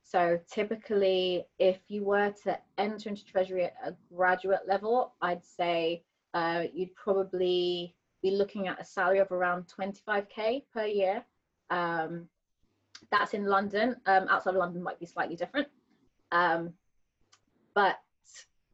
So 0.02 0.38
typically, 0.50 1.46
if 1.58 1.78
you 1.88 2.04
were 2.04 2.34
to 2.44 2.58
enter 2.78 3.08
into 3.08 3.24
Treasury 3.24 3.64
at 3.64 3.74
a 3.84 3.94
graduate 4.14 4.62
level, 4.66 5.14
I'd 5.22 5.44
say 5.44 6.04
uh, 6.34 6.64
you'd 6.72 6.94
probably 6.96 7.94
be 8.22 8.30
looking 8.32 8.68
at 8.68 8.80
a 8.80 8.84
salary 8.84 9.18
of 9.18 9.32
around 9.32 9.66
25k 9.78 10.64
per 10.72 10.86
year. 10.86 11.24
Um, 11.70 12.28
that's 13.10 13.34
in 13.34 13.46
London. 13.46 13.96
Um, 14.06 14.26
outside 14.28 14.50
of 14.50 14.56
London 14.56 14.82
might 14.82 15.00
be 15.00 15.06
slightly 15.06 15.36
different. 15.36 15.68
Um, 16.30 16.72
but 17.74 17.96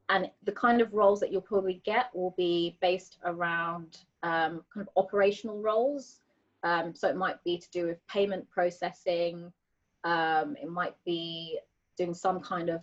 and 0.09 0.31
the 0.45 0.53
kind 0.53 0.81
of 0.81 0.95
roles 0.95 1.21
that 1.21 1.31
you'll 1.31 1.41
probably 1.43 1.83
get 1.85 2.07
will 2.15 2.35
be 2.37 2.79
based 2.81 3.19
around 3.25 3.99
um, 4.23 4.63
kind 4.73 4.87
of 4.87 4.89
operational 4.97 5.61
roles. 5.61 6.21
Um, 6.63 6.95
so 6.95 7.09
it 7.09 7.17
might 7.17 7.43
be 7.45 7.59
to 7.59 7.71
do 7.71 7.87
with 7.87 8.05
payment 8.09 8.49
processing. 8.51 9.53
Um, 10.05 10.57
it 10.61 10.71
might 10.71 10.95
be 11.05 11.59
doing 11.97 12.15
some 12.15 12.41
kind 12.41 12.71
of 12.71 12.83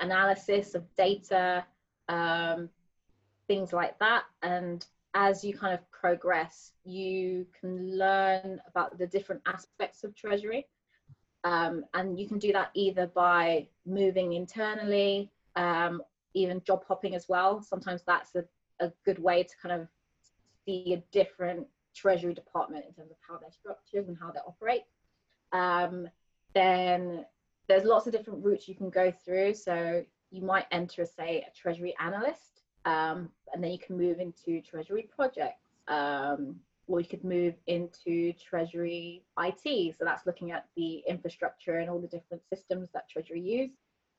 analysis 0.00 0.74
of 0.74 0.84
data, 0.96 1.64
um, 2.08 2.68
things 3.46 3.72
like 3.72 3.98
that. 4.00 4.24
And 4.42 4.84
as 5.14 5.44
you 5.44 5.56
kind 5.56 5.74
of 5.74 5.90
progress, 5.92 6.72
you 6.84 7.46
can 7.58 7.96
learn 7.96 8.60
about 8.66 8.98
the 8.98 9.06
different 9.06 9.42
aspects 9.46 10.02
of 10.02 10.14
Treasury. 10.16 10.66
Um, 11.44 11.84
and 11.94 12.18
you 12.18 12.26
can 12.26 12.38
do 12.38 12.52
that 12.52 12.70
either 12.74 13.06
by 13.06 13.68
moving 13.86 14.32
internally, 14.32 15.30
um, 15.56 16.02
even 16.34 16.62
job 16.66 16.84
hopping 16.86 17.14
as 17.14 17.28
well. 17.28 17.62
Sometimes 17.62 18.02
that's 18.06 18.34
a, 18.34 18.44
a 18.80 18.92
good 19.04 19.18
way 19.18 19.42
to 19.42 19.56
kind 19.62 19.80
of 19.80 19.88
see 20.64 20.94
a 20.94 21.02
different 21.12 21.66
treasury 21.94 22.34
department 22.34 22.84
in 22.86 22.92
terms 22.92 23.10
of 23.10 23.16
how 23.26 23.38
they're 23.38 23.50
structured 23.50 24.08
and 24.08 24.16
how 24.20 24.30
they 24.30 24.40
operate. 24.40 24.82
Um, 25.52 26.08
then 26.54 27.24
there's 27.68 27.84
lots 27.84 28.06
of 28.06 28.12
different 28.12 28.44
routes 28.44 28.68
you 28.68 28.74
can 28.74 28.90
go 28.90 29.12
through. 29.24 29.54
So 29.54 30.04
you 30.30 30.42
might 30.42 30.66
enter, 30.72 31.06
say, 31.06 31.46
a 31.48 31.56
treasury 31.56 31.94
analyst, 32.00 32.62
um, 32.84 33.30
and 33.52 33.62
then 33.62 33.70
you 33.70 33.78
can 33.78 33.96
move 33.96 34.18
into 34.18 34.60
treasury 34.60 35.08
projects. 35.14 35.70
Um, 35.88 36.56
or 36.86 37.00
you 37.00 37.06
could 37.06 37.24
move 37.24 37.54
into 37.66 38.32
Treasury 38.34 39.22
IT. 39.38 39.96
So 39.98 40.04
that's 40.04 40.26
looking 40.26 40.50
at 40.50 40.66
the 40.76 41.02
infrastructure 41.08 41.78
and 41.78 41.88
all 41.88 41.98
the 41.98 42.08
different 42.08 42.42
systems 42.52 42.90
that 42.92 43.08
Treasury 43.08 43.40
use. 43.40 43.70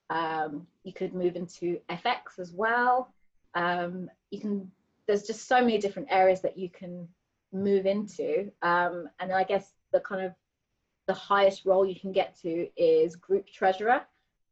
Um, 0.09 0.67
you 0.83 0.93
could 0.93 1.13
move 1.13 1.35
into 1.35 1.79
FX 1.89 2.39
as 2.39 2.51
well. 2.51 3.13
Um, 3.53 4.09
you 4.31 4.39
can. 4.39 4.71
There's 5.07 5.23
just 5.23 5.47
so 5.47 5.61
many 5.61 5.77
different 5.77 6.07
areas 6.11 6.41
that 6.41 6.57
you 6.57 6.69
can 6.69 7.07
move 7.53 7.85
into, 7.85 8.51
um, 8.61 9.07
and 9.19 9.31
I 9.31 9.43
guess 9.43 9.71
the 9.93 9.99
kind 9.99 10.25
of 10.25 10.33
the 11.07 11.13
highest 11.13 11.65
role 11.65 11.85
you 11.85 11.99
can 11.99 12.11
get 12.11 12.35
to 12.41 12.67
is 12.75 13.15
group 13.15 13.47
treasurer, 13.47 14.01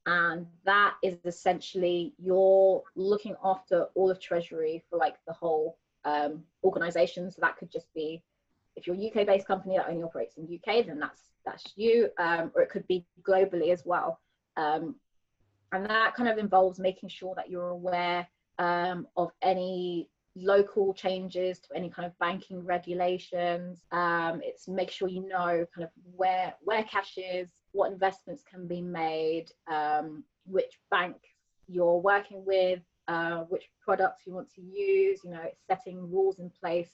and 0.06 0.46
that 0.66 0.96
is 1.02 1.18
essentially 1.26 2.13
you're 2.18 2.84
looking 2.96 3.36
after 3.44 3.88
all 3.96 4.12
of 4.12 4.20
Treasury 4.20 4.84
for 4.89 4.98
like 4.98 5.16
the 5.28 5.34
whole 5.34 5.78
um, 6.06 6.44
organizations. 6.63 7.36
So 7.36 7.39
that 7.42 7.58
could 7.58 7.72
just 7.72 7.94
be 7.94 8.22
if 8.76 8.88
you're 8.88 8.96
a 8.96 9.08
UK 9.08 9.26
based 9.26 9.48
company 9.48 9.78
that 9.78 9.88
only 9.89 10.04
operates 10.04 10.36
in 10.38 10.44
UK, 10.44 10.86
then 10.86 11.00
that's 11.00 11.22
that's 11.46 11.63
you, 11.76 12.10
um, 12.18 12.52
or 12.56 12.62
it 12.62 12.70
could 12.70 12.88
be 12.88 13.06
globally 13.22 13.72
as 13.72 13.84
well. 13.86 14.20
Um, 14.56 14.96
and 15.74 15.86
that 15.88 16.16
kind 16.16 16.30
of 16.30 16.38
involves 16.38 16.80
making 16.80 17.10
sure 17.10 17.34
that 17.36 17.50
you're 17.50 17.70
aware 17.70 18.28
um, 18.60 19.08
of 19.18 19.32
any 19.42 20.10
local 20.36 20.94
changes 20.94 21.60
to 21.60 21.76
any 21.76 21.90
kind 21.90 22.06
of 22.06 22.18
banking 22.20 22.66
regulations. 22.66 23.84
Um, 23.92 24.42
it's 24.44 24.68
make 24.68 24.90
sure 24.90 25.08
you 25.08 25.28
know 25.28 25.66
kind 25.76 25.84
of 25.84 25.90
where 26.16 26.54
where 26.62 26.84
cash 26.84 27.18
is, 27.18 27.50
what 27.72 27.92
investments 27.92 28.44
can 28.50 28.68
be 28.68 28.82
made, 28.82 29.52
um, 29.68 30.24
which 30.46 30.80
bank 30.90 31.16
you're 31.68 32.00
working 32.00 32.44
with, 32.46 32.80
uh, 33.08 33.40
which 33.50 33.70
products 33.84 34.24
you 34.26 34.34
want 34.34 34.54
to 34.56 34.62
use, 34.62 35.22
you 35.24 35.32
know, 35.32 35.46
setting 35.68 36.10
rules 36.12 36.40
in 36.40 36.50
place, 36.50 36.92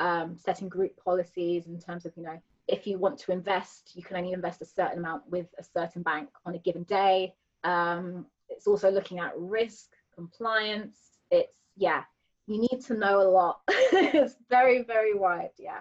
um, 0.00 0.36
setting 0.36 0.68
group 0.68 0.92
policies 1.02 1.66
in 1.66 1.78
terms 1.78 2.06
of, 2.06 2.12
you 2.16 2.22
know, 2.22 2.40
if 2.68 2.86
you 2.86 2.98
want 2.98 3.18
to 3.18 3.32
invest, 3.32 3.92
you 3.94 4.02
can 4.02 4.16
only 4.16 4.32
invest 4.32 4.60
a 4.60 4.66
certain 4.66 4.98
amount 4.98 5.22
with 5.30 5.46
a 5.58 5.62
certain 5.62 6.02
bank 6.02 6.28
on 6.44 6.54
a 6.54 6.58
given 6.58 6.82
day. 6.84 7.32
Um, 7.66 8.26
it's 8.48 8.66
also 8.66 8.90
looking 8.90 9.18
at 9.18 9.32
risk, 9.36 9.88
compliance. 10.14 10.98
It's, 11.30 11.52
yeah, 11.76 12.04
you 12.46 12.60
need 12.60 12.80
to 12.86 12.94
know 12.94 13.20
a 13.20 13.28
lot. 13.28 13.60
it's 13.68 14.36
very, 14.48 14.84
very 14.84 15.14
wide, 15.14 15.50
yeah. 15.58 15.80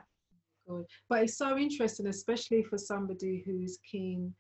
Good. 0.68 0.86
But 1.10 1.24
it's 1.24 1.38
so 1.38 1.58
interesting, 1.58 2.08
especially 2.08 2.64
for 2.64 2.78
somebody 2.78 3.44
who's 3.46 3.78
keen 3.90 4.34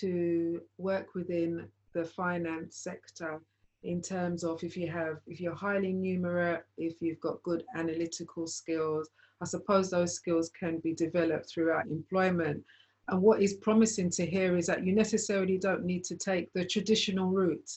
to 0.00 0.60
work 0.78 1.14
within 1.14 1.66
the 1.94 2.04
finance 2.04 2.76
sector 2.76 3.40
in 3.82 4.02
terms 4.02 4.44
of 4.44 4.62
if 4.62 4.76
you 4.76 4.88
have 4.88 5.16
if 5.26 5.40
you're 5.40 5.54
highly 5.54 5.92
numerate 5.92 6.60
if 6.76 7.00
you've 7.00 7.20
got 7.20 7.42
good 7.42 7.64
analytical 7.74 8.46
skills 8.46 9.08
i 9.40 9.44
suppose 9.44 9.90
those 9.90 10.14
skills 10.14 10.50
can 10.50 10.78
be 10.80 10.94
developed 10.94 11.48
throughout 11.48 11.86
employment 11.86 12.62
and 13.08 13.20
what 13.20 13.42
is 13.42 13.54
promising 13.54 14.10
to 14.10 14.26
hear 14.26 14.56
is 14.56 14.66
that 14.66 14.84
you 14.84 14.94
necessarily 14.94 15.58
don't 15.58 15.84
need 15.84 16.04
to 16.04 16.16
take 16.16 16.52
the 16.52 16.64
traditional 16.64 17.30
route 17.30 17.70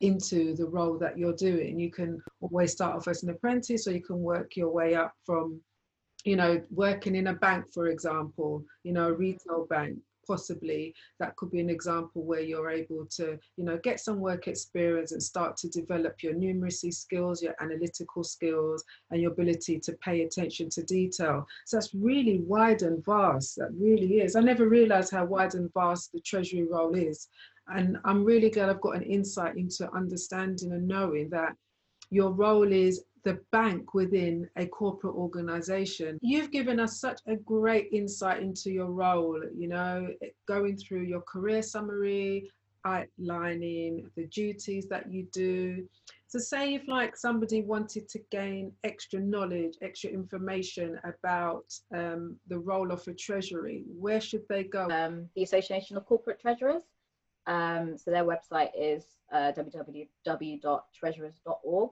into 0.00 0.54
the 0.54 0.66
role 0.66 0.96
that 0.98 1.18
you're 1.18 1.34
doing. 1.34 1.78
You 1.78 1.90
can 1.90 2.22
always 2.40 2.72
start 2.72 2.96
off 2.96 3.08
as 3.08 3.22
an 3.22 3.30
apprentice 3.30 3.86
or 3.86 3.92
you 3.92 4.02
can 4.02 4.20
work 4.20 4.56
your 4.56 4.70
way 4.70 4.94
up 4.94 5.12
from 5.24 5.60
you 6.24 6.36
know 6.36 6.60
working 6.70 7.14
in 7.14 7.28
a 7.28 7.32
bank 7.32 7.64
for 7.72 7.86
example 7.86 8.64
you 8.82 8.92
know 8.92 9.08
a 9.08 9.12
retail 9.12 9.66
bank 9.70 9.96
possibly 10.28 10.94
that 11.18 11.34
could 11.36 11.50
be 11.50 11.60
an 11.60 11.70
example 11.70 12.22
where 12.22 12.40
you're 12.40 12.70
able 12.70 13.06
to 13.06 13.38
you 13.56 13.64
know 13.64 13.78
get 13.78 13.98
some 13.98 14.20
work 14.20 14.46
experience 14.46 15.12
and 15.12 15.22
start 15.22 15.56
to 15.56 15.68
develop 15.68 16.22
your 16.22 16.34
numeracy 16.34 16.92
skills 16.94 17.42
your 17.42 17.54
analytical 17.60 18.22
skills 18.22 18.84
and 19.10 19.20
your 19.20 19.32
ability 19.32 19.80
to 19.80 19.92
pay 19.94 20.22
attention 20.22 20.68
to 20.70 20.82
detail. 20.82 21.46
So 21.66 21.76
that's 21.76 21.94
really 21.94 22.38
wide 22.40 22.82
and 22.82 23.04
vast 23.04 23.56
that 23.56 23.70
really 23.72 24.20
is. 24.20 24.36
I 24.36 24.40
never 24.40 24.68
realized 24.68 25.12
how 25.12 25.24
wide 25.24 25.54
and 25.54 25.72
vast 25.72 26.12
the 26.12 26.20
treasury 26.20 26.66
role 26.70 26.94
is. 26.94 27.28
And 27.68 27.98
i'm 28.06 28.24
really 28.24 28.48
glad 28.48 28.70
i've 28.70 28.80
got 28.80 28.96
an 28.96 29.02
insight 29.02 29.56
into 29.58 29.92
understanding 29.94 30.72
and 30.72 30.88
knowing 30.88 31.28
that 31.28 31.52
your 32.10 32.30
role 32.30 32.72
is 32.72 33.04
the 33.24 33.40
bank 33.52 33.94
within 33.94 34.48
a 34.56 34.66
corporate 34.66 35.14
organization. 35.14 36.18
You've 36.22 36.50
given 36.50 36.80
us 36.80 37.00
such 37.00 37.20
a 37.26 37.36
great 37.36 37.88
insight 37.92 38.42
into 38.42 38.70
your 38.70 38.90
role, 38.90 39.40
you 39.54 39.68
know, 39.68 40.08
going 40.46 40.76
through 40.76 41.02
your 41.02 41.22
career 41.22 41.62
summary, 41.62 42.50
outlining 42.84 44.10
the 44.16 44.26
duties 44.26 44.88
that 44.88 45.10
you 45.12 45.26
do. 45.32 45.88
So 46.26 46.38
say 46.38 46.74
if 46.74 46.86
like 46.88 47.16
somebody 47.16 47.62
wanted 47.62 48.06
to 48.10 48.18
gain 48.30 48.70
extra 48.84 49.18
knowledge, 49.18 49.78
extra 49.80 50.10
information 50.10 51.00
about 51.04 51.64
um, 51.94 52.36
the 52.48 52.58
role 52.58 52.92
of 52.92 53.08
a 53.08 53.14
treasury, 53.14 53.84
where 53.98 54.20
should 54.20 54.46
they 54.48 54.64
go? 54.64 54.90
Um, 54.90 55.30
the 55.34 55.42
Association 55.42 55.96
of 55.96 56.04
Corporate 56.04 56.38
Treasurers. 56.40 56.82
Um, 57.46 57.96
so 57.96 58.10
their 58.10 58.24
website 58.24 58.72
is 58.78 59.06
uh, 59.32 59.52
www.treasurers.org. 59.56 61.90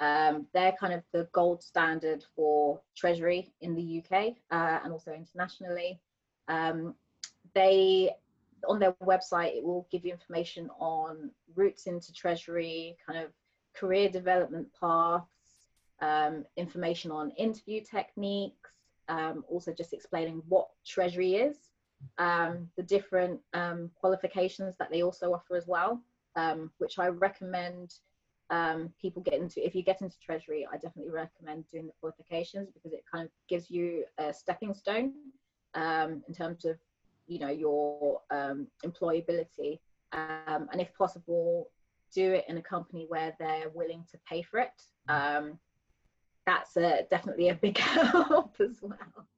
Um, 0.00 0.46
they're 0.54 0.74
kind 0.80 0.94
of 0.94 1.02
the 1.12 1.28
gold 1.32 1.62
standard 1.62 2.24
for 2.34 2.80
Treasury 2.96 3.52
in 3.60 3.74
the 3.74 4.02
UK 4.02 4.34
uh, 4.50 4.80
and 4.82 4.92
also 4.92 5.12
internationally. 5.12 6.00
Um, 6.48 6.94
they, 7.54 8.10
on 8.66 8.78
their 8.78 8.92
website, 9.04 9.56
it 9.56 9.62
will 9.62 9.86
give 9.92 10.06
you 10.06 10.12
information 10.12 10.70
on 10.78 11.30
routes 11.54 11.86
into 11.86 12.14
Treasury, 12.14 12.96
kind 13.06 13.18
of 13.18 13.30
career 13.74 14.08
development 14.08 14.68
paths, 14.80 15.26
um, 16.00 16.46
information 16.56 17.10
on 17.10 17.30
interview 17.32 17.82
techniques, 17.82 18.70
um, 19.08 19.44
also 19.48 19.72
just 19.72 19.92
explaining 19.92 20.42
what 20.48 20.68
Treasury 20.86 21.34
is, 21.34 21.56
um, 22.16 22.70
the 22.76 22.82
different 22.82 23.38
um, 23.52 23.90
qualifications 24.00 24.74
that 24.78 24.90
they 24.90 25.02
also 25.02 25.34
offer 25.34 25.56
as 25.56 25.66
well, 25.66 26.00
which 26.78 26.98
I 26.98 27.08
recommend 27.08 27.92
um, 28.50 28.92
people 29.00 29.22
get 29.22 29.34
into 29.34 29.64
if 29.64 29.74
you 29.74 29.82
get 29.82 30.02
into 30.02 30.18
treasury 30.18 30.66
i 30.72 30.76
definitely 30.76 31.10
recommend 31.10 31.64
doing 31.70 31.86
the 31.86 31.92
qualifications 32.00 32.68
because 32.74 32.92
it 32.92 33.04
kind 33.10 33.24
of 33.24 33.30
gives 33.48 33.70
you 33.70 34.04
a 34.18 34.32
stepping 34.32 34.74
stone 34.74 35.12
um, 35.74 36.22
in 36.28 36.34
terms 36.34 36.64
of 36.64 36.76
you 37.26 37.38
know 37.38 37.48
your 37.48 38.20
um, 38.30 38.66
employability. 38.84 39.80
Um, 40.12 40.68
and 40.72 40.80
if 40.80 40.92
possible 40.94 41.70
do 42.12 42.32
it 42.32 42.44
in 42.48 42.58
a 42.58 42.62
company 42.62 43.06
where 43.08 43.36
they're 43.38 43.68
willing 43.72 44.04
to 44.10 44.18
pay 44.28 44.42
for 44.42 44.58
it. 44.58 44.82
Um, 45.08 45.58
that's 46.44 46.76
a, 46.76 47.06
definitely 47.08 47.50
a 47.50 47.54
big 47.54 47.78
help 47.78 48.56
as 48.58 48.78
well. 48.82 49.28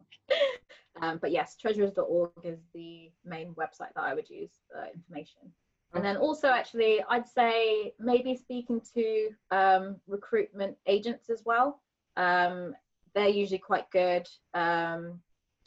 Um, 1.02 1.18
but 1.20 1.30
yes 1.30 1.56
treasurers.org 1.56 2.30
is 2.44 2.60
the 2.74 3.10
main 3.24 3.54
website 3.54 3.92
that 3.94 4.04
i 4.04 4.14
would 4.14 4.28
use 4.28 4.50
for 4.70 4.86
information 4.94 5.52
and 5.94 6.04
then 6.04 6.16
also, 6.16 6.48
actually, 6.48 7.02
I'd 7.08 7.28
say 7.28 7.92
maybe 7.98 8.34
speaking 8.36 8.80
to 8.94 9.30
um, 9.50 9.96
recruitment 10.06 10.76
agents 10.86 11.28
as 11.28 11.42
well. 11.44 11.80
Um, 12.16 12.74
they're 13.14 13.28
usually 13.28 13.58
quite 13.58 13.90
good, 13.90 14.26
um, 14.54 15.20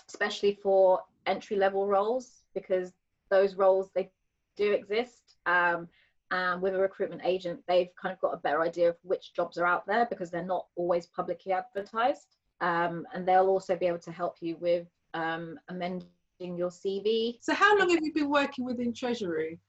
especially 0.07 0.57
for 0.63 1.01
entry 1.27 1.57
level 1.57 1.87
roles, 1.87 2.43
because 2.55 2.93
those 3.29 3.55
roles 3.55 3.91
they 3.93 4.09
do 4.55 4.71
exist. 4.71 5.35
Um, 5.45 5.87
and 6.31 6.59
with 6.59 6.73
a 6.73 6.79
recruitment 6.79 7.21
agent, 7.23 7.61
they've 7.67 7.95
kind 8.01 8.11
of 8.11 8.19
got 8.19 8.33
a 8.33 8.37
better 8.37 8.61
idea 8.61 8.89
of 8.89 8.97
which 9.03 9.33
jobs 9.35 9.59
are 9.59 9.65
out 9.65 9.85
there 9.85 10.07
because 10.09 10.31
they're 10.31 10.43
not 10.43 10.65
always 10.75 11.05
publicly 11.05 11.51
advertised. 11.51 12.37
Um, 12.61 13.05
and 13.13 13.27
they'll 13.27 13.47
also 13.47 13.75
be 13.75 13.85
able 13.85 13.99
to 13.99 14.11
help 14.11 14.37
you 14.41 14.57
with 14.59 14.87
um, 15.13 15.59
amending 15.69 16.07
your 16.39 16.69
CV. 16.69 17.37
So, 17.41 17.53
how 17.53 17.77
long 17.77 17.89
have 17.89 17.99
you 18.01 18.11
been 18.13 18.29
working 18.29 18.65
within 18.65 18.91
Treasury? 18.91 19.59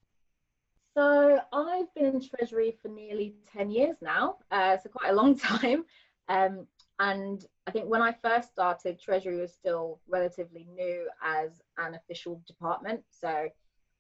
So 0.97 1.39
I've 1.53 1.93
been 1.95 2.07
in 2.07 2.21
Treasury 2.27 2.79
for 2.81 2.89
nearly 2.89 3.35
10 3.53 3.71
years 3.71 3.97
now, 4.01 4.37
uh, 4.51 4.79
so 4.79 4.89
quite 4.89 5.11
a 5.11 5.15
long 5.15 5.39
time. 5.39 5.85
Um, 6.31 6.67
and 6.99 7.45
I 7.67 7.71
think 7.71 7.91
when 7.91 8.01
I 8.01 8.17
first 8.23 8.51
started, 8.51 8.99
Treasury 8.99 9.39
was 9.39 9.53
still 9.53 10.01
relatively 10.09 10.67
new 10.75 11.07
as 11.23 11.61
an 11.77 11.97
official 11.97 12.41
department. 12.47 13.03
So 13.11 13.49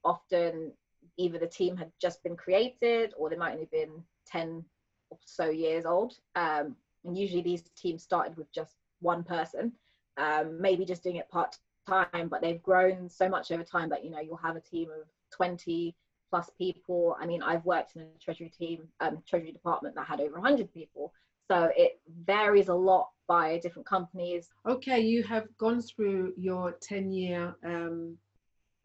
often 0.04 0.72
either 1.18 1.38
the 1.38 1.46
team 1.46 1.76
had 1.76 1.92
just 2.00 2.22
been 2.22 2.34
created 2.34 3.12
or 3.18 3.28
they 3.28 3.36
might 3.36 3.52
only 3.52 3.68
been 3.70 4.02
10 4.26 4.64
or 5.10 5.18
so 5.22 5.50
years 5.50 5.84
old. 5.84 6.14
Um, 6.34 6.76
and 7.04 7.16
usually 7.16 7.42
these 7.42 7.64
teams 7.76 8.02
started 8.04 8.38
with 8.38 8.50
just 8.54 8.74
one 9.00 9.22
person, 9.22 9.72
um, 10.16 10.58
maybe 10.62 10.86
just 10.86 11.02
doing 11.02 11.16
it 11.16 11.28
part 11.28 11.58
time, 11.86 12.28
but 12.30 12.40
they've 12.40 12.62
grown 12.62 13.10
so 13.10 13.28
much 13.28 13.52
over 13.52 13.64
time 13.64 13.90
that, 13.90 14.02
you 14.02 14.10
know, 14.10 14.20
you'll 14.20 14.38
have 14.38 14.56
a 14.56 14.60
team 14.60 14.88
of 14.88 15.06
20, 15.32 15.94
plus 16.30 16.50
people. 16.58 17.16
I 17.20 17.26
mean, 17.26 17.42
I've 17.42 17.64
worked 17.64 17.96
in 17.96 18.02
a 18.02 18.18
treasury 18.20 18.50
team, 18.50 18.88
um, 19.00 19.22
treasury 19.28 19.52
department 19.52 19.94
that 19.94 20.06
had 20.06 20.20
over 20.20 20.34
100 20.34 20.72
people. 20.72 21.12
So 21.48 21.70
it 21.76 22.00
varies 22.24 22.68
a 22.68 22.74
lot 22.74 23.10
by 23.28 23.58
different 23.58 23.86
companies. 23.86 24.48
Okay, 24.66 25.00
you 25.00 25.22
have 25.24 25.46
gone 25.58 25.80
through 25.80 26.32
your 26.36 26.72
10 26.80 27.12
year 27.12 27.54
um, 27.64 28.16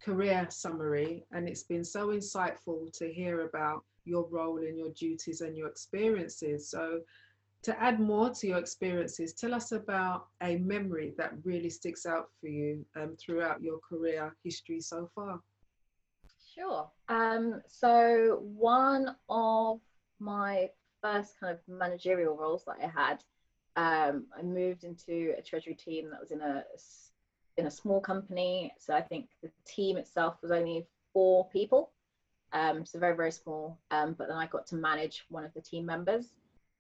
career 0.04 0.48
summary, 0.50 1.24
and 1.32 1.48
it's 1.48 1.64
been 1.64 1.84
so 1.84 2.08
insightful 2.08 2.92
to 2.98 3.12
hear 3.12 3.46
about 3.46 3.84
your 4.06 4.28
role 4.30 4.58
and 4.58 4.78
your 4.78 4.90
duties 4.90 5.42
and 5.42 5.56
your 5.56 5.68
experiences. 5.68 6.70
So, 6.70 7.02
to 7.64 7.80
add 7.80 8.00
more 8.00 8.32
to 8.32 8.48
your 8.48 8.58
experiences, 8.58 9.34
tell 9.34 9.54
us 9.54 9.72
about 9.72 10.28
a 10.42 10.58
memory 10.58 11.14
that 11.18 11.34
really 11.44 11.70
sticks 11.70 12.08
out 12.08 12.30
for 12.40 12.48
you 12.48 12.84
um, 12.96 13.16
throughout 13.20 13.62
your 13.62 13.78
career 13.88 14.36
history 14.44 14.80
so 14.82 15.10
far. 15.14 15.40
Sure. 16.62 16.92
Um, 17.10 17.62
so 17.68 18.44
one 18.44 19.16
of 19.30 19.80
my 20.20 20.70
first 21.02 21.40
kind 21.40 21.52
of 21.52 21.60
managerial 21.68 22.38
roles 22.38 22.66
that 22.66 22.76
I 22.84 22.88
had, 22.88 23.24
um, 23.76 24.26
I 24.38 24.44
moved 24.44 24.84
into 24.84 25.34
a 25.38 25.42
treasury 25.42 25.74
team 25.74 26.12
that 26.12 26.20
was 26.20 26.30
in 26.30 26.42
a 26.42 26.64
in 27.58 27.66
a 27.66 27.72
small 27.72 28.00
company. 28.00 28.72
So 28.78 28.94
I 28.94 29.02
think 29.02 29.30
the 29.42 29.50
team 29.66 29.98
itself 29.98 30.36
was 30.44 30.52
only 30.52 30.86
four 31.14 31.50
people, 31.50 31.90
um, 32.54 32.86
so 32.86 33.00
very 33.00 33.16
very 33.16 33.32
small. 33.32 33.80
Um, 33.90 34.14
but 34.14 34.28
then 34.28 34.38
I 34.38 34.46
got 34.46 34.68
to 34.68 34.76
manage 34.76 35.26
one 35.30 35.44
of 35.44 35.54
the 35.56 35.62
team 35.62 35.84
members, 35.84 36.28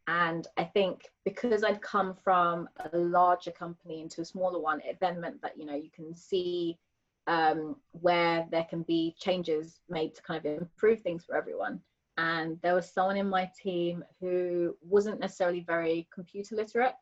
and 0.05 0.45
I 0.57 0.63
think 0.65 1.09
because 1.25 1.63
I'd 1.63 1.81
come 1.81 2.13
from 2.23 2.69
a 2.93 2.95
larger 2.95 3.51
company 3.51 4.01
into 4.01 4.21
a 4.21 4.25
smaller 4.25 4.59
one, 4.59 4.79
it 4.81 4.99
then 5.01 5.19
meant 5.19 5.41
that 5.41 5.57
you 5.57 5.65
know 5.65 5.75
you 5.75 5.89
can 5.89 6.13
see 6.13 6.77
um, 7.27 7.75
where 7.91 8.47
there 8.51 8.65
can 8.69 8.83
be 8.83 9.15
changes 9.19 9.79
made 9.89 10.15
to 10.15 10.21
kind 10.21 10.45
of 10.45 10.57
improve 10.57 11.01
things 11.01 11.23
for 11.23 11.35
everyone. 11.35 11.79
And 12.17 12.59
there 12.61 12.75
was 12.75 12.89
someone 12.89 13.17
in 13.17 13.29
my 13.29 13.49
team 13.61 14.03
who 14.19 14.75
wasn't 14.81 15.19
necessarily 15.19 15.61
very 15.61 16.07
computer 16.13 16.55
literate. 16.55 16.95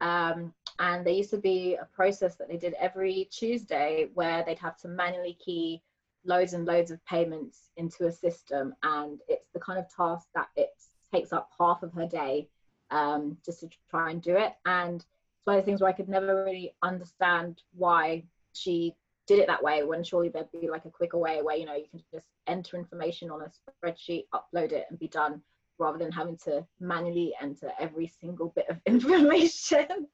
Um, 0.00 0.52
and 0.78 1.06
there 1.06 1.14
used 1.14 1.30
to 1.30 1.38
be 1.38 1.74
a 1.74 1.84
process 1.84 2.36
that 2.36 2.48
they 2.48 2.56
did 2.56 2.74
every 2.74 3.28
Tuesday 3.30 4.08
where 4.14 4.42
they'd 4.44 4.58
have 4.58 4.76
to 4.78 4.88
manually 4.88 5.38
key 5.44 5.82
loads 6.24 6.54
and 6.54 6.64
loads 6.64 6.90
of 6.90 7.04
payments 7.04 7.70
into 7.76 8.06
a 8.06 8.12
system. 8.12 8.74
And 8.82 9.20
it's 9.28 9.50
the 9.52 9.60
kind 9.60 9.78
of 9.78 9.94
task 9.94 10.28
that 10.34 10.48
it 10.56 10.70
takes 11.12 11.32
up 11.32 11.50
half 11.58 11.82
of 11.82 11.92
her 11.94 12.06
day 12.06 12.48
um, 12.90 13.36
just 13.44 13.60
to 13.60 13.68
try 13.90 14.10
and 14.10 14.22
do 14.22 14.36
it. 14.36 14.54
And 14.64 14.96
it's 14.96 15.46
one 15.46 15.56
of 15.56 15.62
the 15.62 15.66
things 15.66 15.80
where 15.80 15.90
I 15.90 15.94
could 15.94 16.08
never 16.08 16.44
really 16.44 16.74
understand 16.82 17.62
why 17.74 18.24
she 18.52 18.94
did 19.34 19.42
it 19.42 19.46
that 19.46 19.62
way 19.62 19.82
when 19.82 20.04
surely 20.04 20.28
there'd 20.28 20.50
be 20.52 20.68
like 20.68 20.84
a 20.84 20.90
quicker 20.90 21.18
way 21.18 21.42
where 21.42 21.56
you 21.56 21.66
know 21.66 21.74
you 21.74 21.86
can 21.90 22.00
just 22.12 22.26
enter 22.46 22.76
information 22.76 23.30
on 23.30 23.42
a 23.42 23.50
spreadsheet 23.86 24.24
upload 24.34 24.72
it 24.72 24.86
and 24.90 24.98
be 24.98 25.08
done 25.08 25.40
rather 25.78 25.98
than 25.98 26.12
having 26.12 26.36
to 26.36 26.64
manually 26.80 27.32
enter 27.40 27.70
every 27.80 28.06
single 28.20 28.52
bit 28.54 28.66
of 28.68 28.76
information 28.86 30.06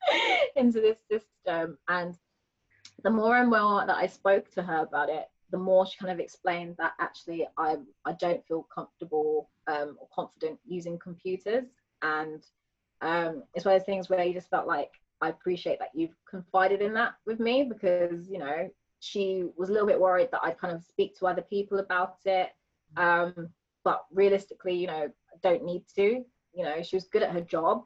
into 0.57 0.81
this 0.81 0.99
system. 1.11 1.77
And 1.89 2.17
the 3.05 3.11
more 3.11 3.37
and 3.37 3.49
more 3.49 3.87
that 3.87 3.97
i 3.97 4.07
spoke 4.07 4.51
to 4.51 4.61
her 4.61 4.79
about 4.79 5.09
it 5.09 5.27
the 5.53 5.59
more 5.59 5.87
she 5.87 5.97
kind 5.99 6.11
of 6.11 6.19
explained 6.19 6.75
that 6.79 6.95
actually 6.99 7.47
i 7.57 7.77
i 8.05 8.13
don't 8.13 8.45
feel 8.49 8.67
comfortable 8.75 9.49
um, 9.69 9.97
or 10.01 10.09
confident 10.13 10.59
using 10.67 10.99
computers. 10.99 11.65
And 12.03 12.43
um, 13.01 13.45
it's 13.55 13.65
one 13.65 13.75
of 13.75 13.81
those 13.81 13.87
things 13.87 14.09
where 14.09 14.25
you 14.25 14.35
just 14.35 14.51
felt 14.51 14.67
like 14.67 14.91
I 15.21 15.29
appreciate 15.29 15.79
that 15.79 15.91
you've 15.95 16.17
confided 16.29 16.81
in 16.81 16.95
that 16.95 17.15
with 17.27 17.41
me 17.41 17.65
because 17.65 18.29
you 18.29 18.39
know 18.39 18.71
she 19.01 19.45
was 19.57 19.69
a 19.69 19.73
little 19.73 19.87
bit 19.87 20.01
worried 20.01 20.29
that 20.33 20.41
I'd 20.43 20.59
kind 20.59 20.75
of 20.75 20.83
speak 20.85 21.17
to 21.19 21.27
other 21.27 21.43
people 21.43 21.79
about 21.79 22.17
it. 22.25 22.51
Um, 22.97 23.51
but 23.85 24.05
realistically, 24.13 24.75
you 24.75 24.87
know, 24.87 25.11
don't 25.43 25.65
need 25.65 25.85
to. 25.97 26.25
You 26.55 26.65
know, 26.65 26.83
she 26.83 26.97
was 26.97 27.05
good 27.07 27.23
at 27.23 27.31
her 27.33 27.41
job. 27.41 27.85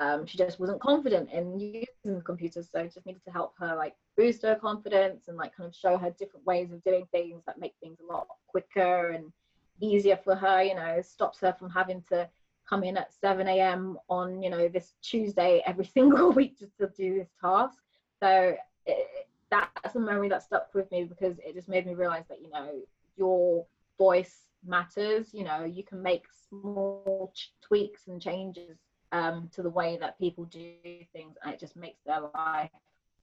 um, 0.00 0.26
she 0.26 0.38
just 0.38 0.60
wasn't 0.60 0.80
confident 0.80 1.30
in 1.32 1.58
using 1.58 1.86
the 2.04 2.20
computer 2.20 2.62
so 2.62 2.80
I 2.80 2.84
just 2.84 3.06
needed 3.06 3.24
to 3.24 3.30
help 3.30 3.54
her 3.58 3.74
like 3.76 3.94
boost 4.16 4.42
her 4.42 4.54
confidence 4.54 5.28
and 5.28 5.36
like 5.36 5.56
kind 5.56 5.68
of 5.68 5.74
show 5.74 5.96
her 5.96 6.10
different 6.18 6.46
ways 6.46 6.72
of 6.72 6.82
doing 6.84 7.06
things 7.12 7.42
that 7.46 7.58
make 7.60 7.74
things 7.80 7.98
a 8.00 8.12
lot 8.12 8.26
quicker 8.48 9.10
and 9.10 9.32
easier 9.80 10.18
for 10.22 10.34
her 10.34 10.62
you 10.62 10.74
know 10.74 11.00
stops 11.02 11.40
her 11.40 11.54
from 11.58 11.70
having 11.70 12.02
to 12.08 12.28
come 12.68 12.82
in 12.82 12.96
at 12.96 13.12
7 13.12 13.46
a.m 13.46 13.98
on 14.08 14.42
you 14.42 14.50
know 14.50 14.68
this 14.68 14.94
tuesday 15.02 15.62
every 15.66 15.84
single 15.94 16.32
week 16.32 16.58
just 16.58 16.76
to 16.78 16.88
do 16.96 17.14
this 17.18 17.30
task 17.40 17.78
so 18.22 18.54
it, 18.86 19.25
that's 19.50 19.94
a 19.94 20.00
memory 20.00 20.28
that 20.28 20.42
stuck 20.42 20.68
with 20.74 20.90
me 20.90 21.04
because 21.04 21.38
it 21.38 21.54
just 21.54 21.68
made 21.68 21.86
me 21.86 21.94
realize 21.94 22.24
that 22.28 22.40
you 22.40 22.50
know 22.50 22.70
your 23.16 23.64
voice 23.98 24.42
matters 24.66 25.28
you 25.32 25.44
know 25.44 25.64
you 25.64 25.84
can 25.84 26.02
make 26.02 26.24
small 26.48 27.32
tweaks 27.62 28.08
and 28.08 28.20
changes 28.20 28.78
um, 29.12 29.48
to 29.54 29.62
the 29.62 29.70
way 29.70 29.96
that 30.00 30.18
people 30.18 30.44
do 30.44 30.72
things 31.12 31.36
and 31.42 31.52
it 31.54 31.60
just 31.60 31.76
makes 31.76 32.02
their 32.04 32.20
life 32.34 32.70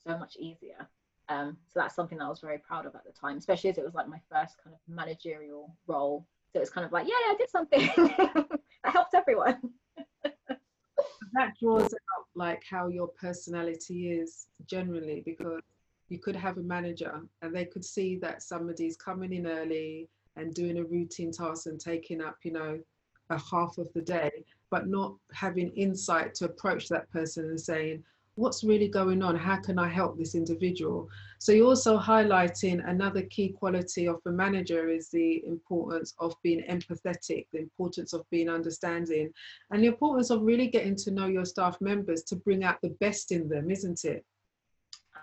so 0.06 0.18
much 0.18 0.36
easier. 0.38 0.88
Um, 1.30 1.58
so 1.68 1.80
that's 1.80 1.96
something 1.96 2.18
that 2.18 2.26
i 2.26 2.30
was 2.30 2.42
very 2.42 2.58
proud 2.58 2.86
of 2.86 2.96
at 2.96 3.06
the 3.06 3.12
time 3.14 3.38
especially 3.38 3.70
as 3.70 3.78
it 3.78 3.86
was 3.86 3.94
like 3.94 4.10
my 4.10 4.20
first 4.30 4.56
kind 4.62 4.76
of 4.76 4.94
managerial 4.94 5.74
role. 5.88 6.26
So 6.52 6.60
it's 6.60 6.70
kind 6.70 6.86
of 6.86 6.92
like 6.92 7.08
yeah 7.08 7.14
i 7.14 7.36
did 7.38 7.50
something. 7.50 7.90
That 8.84 8.92
helped 8.92 9.14
everyone. 9.16 9.62
That 10.26 11.54
draws 11.62 11.86
out 11.86 12.26
like 12.36 12.64
how 12.70 12.90
your 12.90 13.08
personality 13.08 14.12
is 14.12 14.48
generally 14.66 15.24
because 15.26 15.62
you 16.14 16.20
could 16.20 16.36
have 16.36 16.60
a 16.60 16.62
manager 16.62 17.22
and 17.42 17.56
they 17.56 17.66
could 17.66 17.84
see 17.84 18.18
that 18.18 18.44
somebody's 18.44 18.96
coming 18.96 19.34
in 19.34 19.48
early 19.48 20.08
and 20.36 20.54
doing 20.54 20.78
a 20.78 20.84
routine 20.84 21.32
task 21.32 21.66
and 21.66 21.80
taking 21.80 22.22
up 22.22 22.38
you 22.44 22.54
know 22.54 22.80
a 23.32 23.40
half 23.40 23.80
of 23.80 23.92
the 23.94 24.02
day 24.02 24.32
but 24.70 24.88
not 24.88 25.16
having 25.34 25.70
insight 25.72 26.36
to 26.36 26.46
approach 26.46 26.88
that 26.88 27.12
person 27.12 27.46
and 27.46 27.60
saying 27.60 28.04
what's 28.36 28.64
really 28.64 28.88
going 28.88 29.22
on? 29.22 29.36
How 29.36 29.58
can 29.58 29.78
i 29.78 29.88
help 29.88 30.18
this 30.18 30.34
individual? 30.34 31.08
So 31.38 31.52
you're 31.52 31.68
also 31.68 32.00
highlighting 32.00 32.88
another 32.90 33.22
key 33.24 33.50
quality 33.50 34.08
of 34.08 34.22
a 34.26 34.32
manager 34.32 34.90
is 34.90 35.10
the 35.10 35.46
importance 35.46 36.16
of 36.20 36.34
being 36.42 36.64
empathetic 36.70 37.48
the 37.52 37.60
importance 37.60 38.14
of 38.14 38.28
being 38.32 38.50
understanding 38.50 39.32
and 39.72 39.84
the 39.84 39.88
importance 39.88 40.30
of 40.32 40.42
really 40.42 40.68
getting 40.68 40.96
to 40.96 41.12
know 41.12 41.28
your 41.28 41.46
staff 41.46 41.80
members 41.82 42.24
to 42.24 42.36
bring 42.36 42.64
out 42.64 42.82
the 42.82 42.96
best 43.02 43.32
in 43.32 43.48
them 43.50 43.70
isn't 43.70 44.04
it 44.06 44.26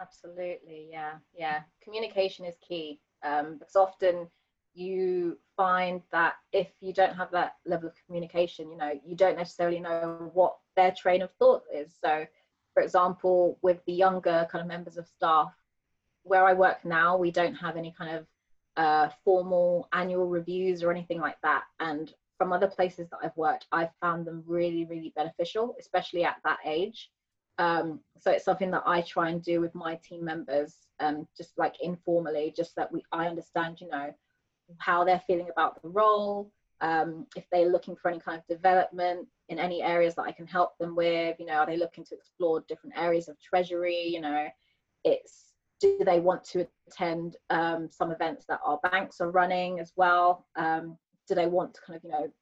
absolutely 0.01 0.89
yeah 0.91 1.13
yeah 1.35 1.61
communication 1.83 2.45
is 2.45 2.57
key 2.67 3.01
um, 3.25 3.59
because 3.59 3.77
often 3.77 4.29
you 4.73 5.37
find 5.57 6.01
that 6.13 6.35
if 6.53 6.69
you 6.81 6.93
don't 6.93 7.15
have 7.17 7.31
that 7.33 7.57
level 7.67 7.89
of 7.89 7.95
communication 8.07 8.71
you 8.71 8.77
know 8.77 8.93
you 9.05 9.17
don't 9.17 9.37
necessarily 9.37 9.81
know 9.81 10.31
what 10.33 10.57
their 10.77 10.93
train 10.93 11.23
of 11.23 11.31
thought 11.39 11.63
is 11.75 11.95
so 12.03 12.25
for 12.75 12.83
example, 12.83 13.59
with 13.63 13.85
the 13.87 13.93
younger 13.93 14.47
kind 14.51 14.63
of 14.63 14.69
members 14.69 14.97
of 14.97 15.07
staff, 15.07 15.53
where 16.23 16.45
I 16.45 16.53
work 16.53 16.85
now, 16.85 17.17
we 17.17 17.31
don't 17.31 17.55
have 17.55 17.77
any 17.77 17.95
kind 17.97 18.17
of 18.17 18.27
uh, 18.77 19.09
formal 19.25 19.89
annual 19.93 20.29
reviews 20.29 20.83
or 20.83 20.91
anything 20.91 21.21
like 21.21 21.41
that. 21.43 21.65
And 21.81 22.13
from 22.39 22.53
other 22.53 22.69
places 22.69 23.09
that 23.11 23.19
I've 23.23 23.37
worked, 23.37 23.67
I've 23.73 23.95
found 24.01 24.27
them 24.27 24.45
really, 24.47 24.85
really 24.85 25.13
beneficial, 25.17 25.75
especially 25.79 26.25
at 26.25 26.37
that 26.45 26.59
age. 26.65 27.11
Um, 27.61 28.01
so 28.19 28.31
it's 28.31 28.45
something 28.45 28.71
that 28.71 28.85
I 28.87 29.03
try 29.03 29.29
and 29.29 29.43
do 29.43 29.61
with 29.61 29.75
my 29.75 29.97
team 29.97 30.25
members, 30.25 30.77
um, 30.99 31.29
just 31.37 31.53
like 31.59 31.75
informally, 31.83 32.55
just 32.57 32.75
that 32.77 32.91
we 32.91 33.05
I 33.13 33.27
understand, 33.27 33.81
you 33.81 33.89
know, 33.89 34.13
how 34.79 35.05
they're 35.05 35.23
feeling 35.27 35.49
about 35.51 35.81
the 35.83 35.89
role, 35.89 36.51
um, 36.81 37.27
if 37.37 37.45
they're 37.53 37.69
looking 37.69 37.97
for 37.97 38.11
any 38.11 38.19
kind 38.19 38.39
of 38.39 38.47
development 38.47 39.29
in 39.51 39.59
any 39.59 39.83
areas 39.83 40.15
that 40.15 40.23
I 40.23 40.33
can 40.33 40.47
help 40.47 40.79
them 40.79 40.97
with, 40.97 41.37
you 41.39 41.47
know, 41.47 41.55
are 41.55 41.67
they 41.67 41.77
looking 41.77 42.05
to 42.05 42.15
explore 42.15 42.65
different 42.67 42.97
areas 42.97 43.29
of 43.29 43.39
treasury? 43.41 44.07
You 44.07 44.23
know, 44.23 44.49
it's 45.05 45.53
do 45.81 45.99
they 46.05 46.21
want 46.21 46.45
to 46.45 46.67
attend 46.89 47.37
um, 47.51 47.89
some 47.91 48.11
events 48.11 48.47
that 48.47 48.61
our 48.65 48.79
banks 48.91 49.21
are 49.21 49.31
running 49.31 49.81
as 49.81 49.93
well? 49.97 50.47
Um, 50.57 50.97
do 51.29 51.35
they 51.35 51.47
want 51.47 51.75
to 51.75 51.81
kind 51.87 51.97
of, 51.99 52.05
you 52.05 52.11
know, 52.11 52.33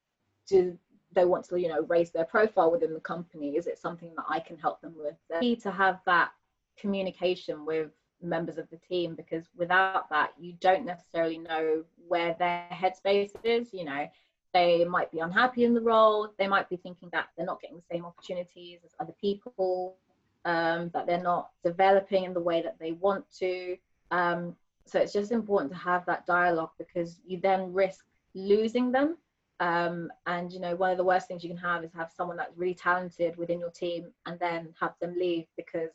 do 0.49 0.79
they 1.13 1.25
want 1.25 1.49
to, 1.49 1.61
you 1.61 1.69
know, 1.69 1.83
raise 1.83 2.11
their 2.11 2.25
profile 2.25 2.71
within 2.71 2.95
the 2.95 3.01
company? 3.01 3.57
Is 3.57 3.67
it 3.67 3.79
something 3.79 4.13
that 4.17 4.25
I 4.29 4.41
can 4.41 4.59
help 4.59 4.81
them 4.81 4.95
with? 4.97 5.15
They 5.31 5.41
need 5.41 5.63
to 5.63 5.71
have 5.71 6.01
that 6.07 6.31
communication 6.79 7.65
with 7.65 7.91
members 8.21 8.59
of 8.59 8.69
the 8.71 8.77
team 8.77 9.15
because 9.15 9.45
without 9.57 10.11
that, 10.11 10.33
you 10.39 10.55
don't 10.61 10.85
necessarily 10.85 11.39
know 11.39 11.85
where 12.09 12.35
their 12.39 12.67
headspace 12.71 13.33
is. 13.45 13.73
You 13.73 13.85
know, 13.85 14.09
they 14.53 14.85
might 14.85 15.11
be 15.13 15.19
unhappy 15.19 15.65
in 15.65 15.75
the 15.75 15.81
role 15.81 16.33
they 16.39 16.49
might 16.49 16.69
be 16.69 16.77
thinking 16.77 17.09
that 17.13 17.29
they're 17.37 17.47
not 17.47 17.61
getting 17.61 17.77
the 17.77 17.95
same 17.95 18.05
opportunities 18.05 18.81
as 18.85 18.91
other 19.01 19.15
people 19.21 19.97
um, 20.45 20.91
that 20.95 21.07
they're 21.07 21.23
not 21.23 21.51
developing 21.65 22.25
in 22.25 22.33
the 22.33 22.41
way 22.41 22.63
that 22.63 22.79
they 22.79 22.93
want 22.93 23.25
to 23.39 23.77
um, 24.11 24.55
so 24.87 24.99
it's 24.99 25.13
just 25.13 25.33
important 25.33 25.71
to 25.71 25.79
have 25.79 26.07
that 26.07 26.27
dialogue 26.27 26.71
because 26.79 27.21
you 27.27 27.39
then 27.41 27.73
risk 27.73 28.07
losing 28.35 28.91
them 28.91 29.17
um, 29.61 30.11
and 30.27 30.53
you 30.53 30.61
know 30.61 30.77
one 30.77 30.91
of 30.91 30.99
the 30.99 31.05
worst 31.05 31.29
things 31.29 31.43
you 31.43 31.51
can 31.51 31.59
have 31.59 31.83
is 31.85 31.91
have 31.95 32.13
someone 32.17 32.37
that's 32.37 32.57
really 32.57 32.75
talented 32.75 33.37
within 33.37 33.59
your 33.59 33.71
team 33.71 34.13
and 34.27 34.39
then 34.39 34.73
have 34.81 34.95
them 35.01 35.15
leave 35.19 35.47
because 35.57 35.91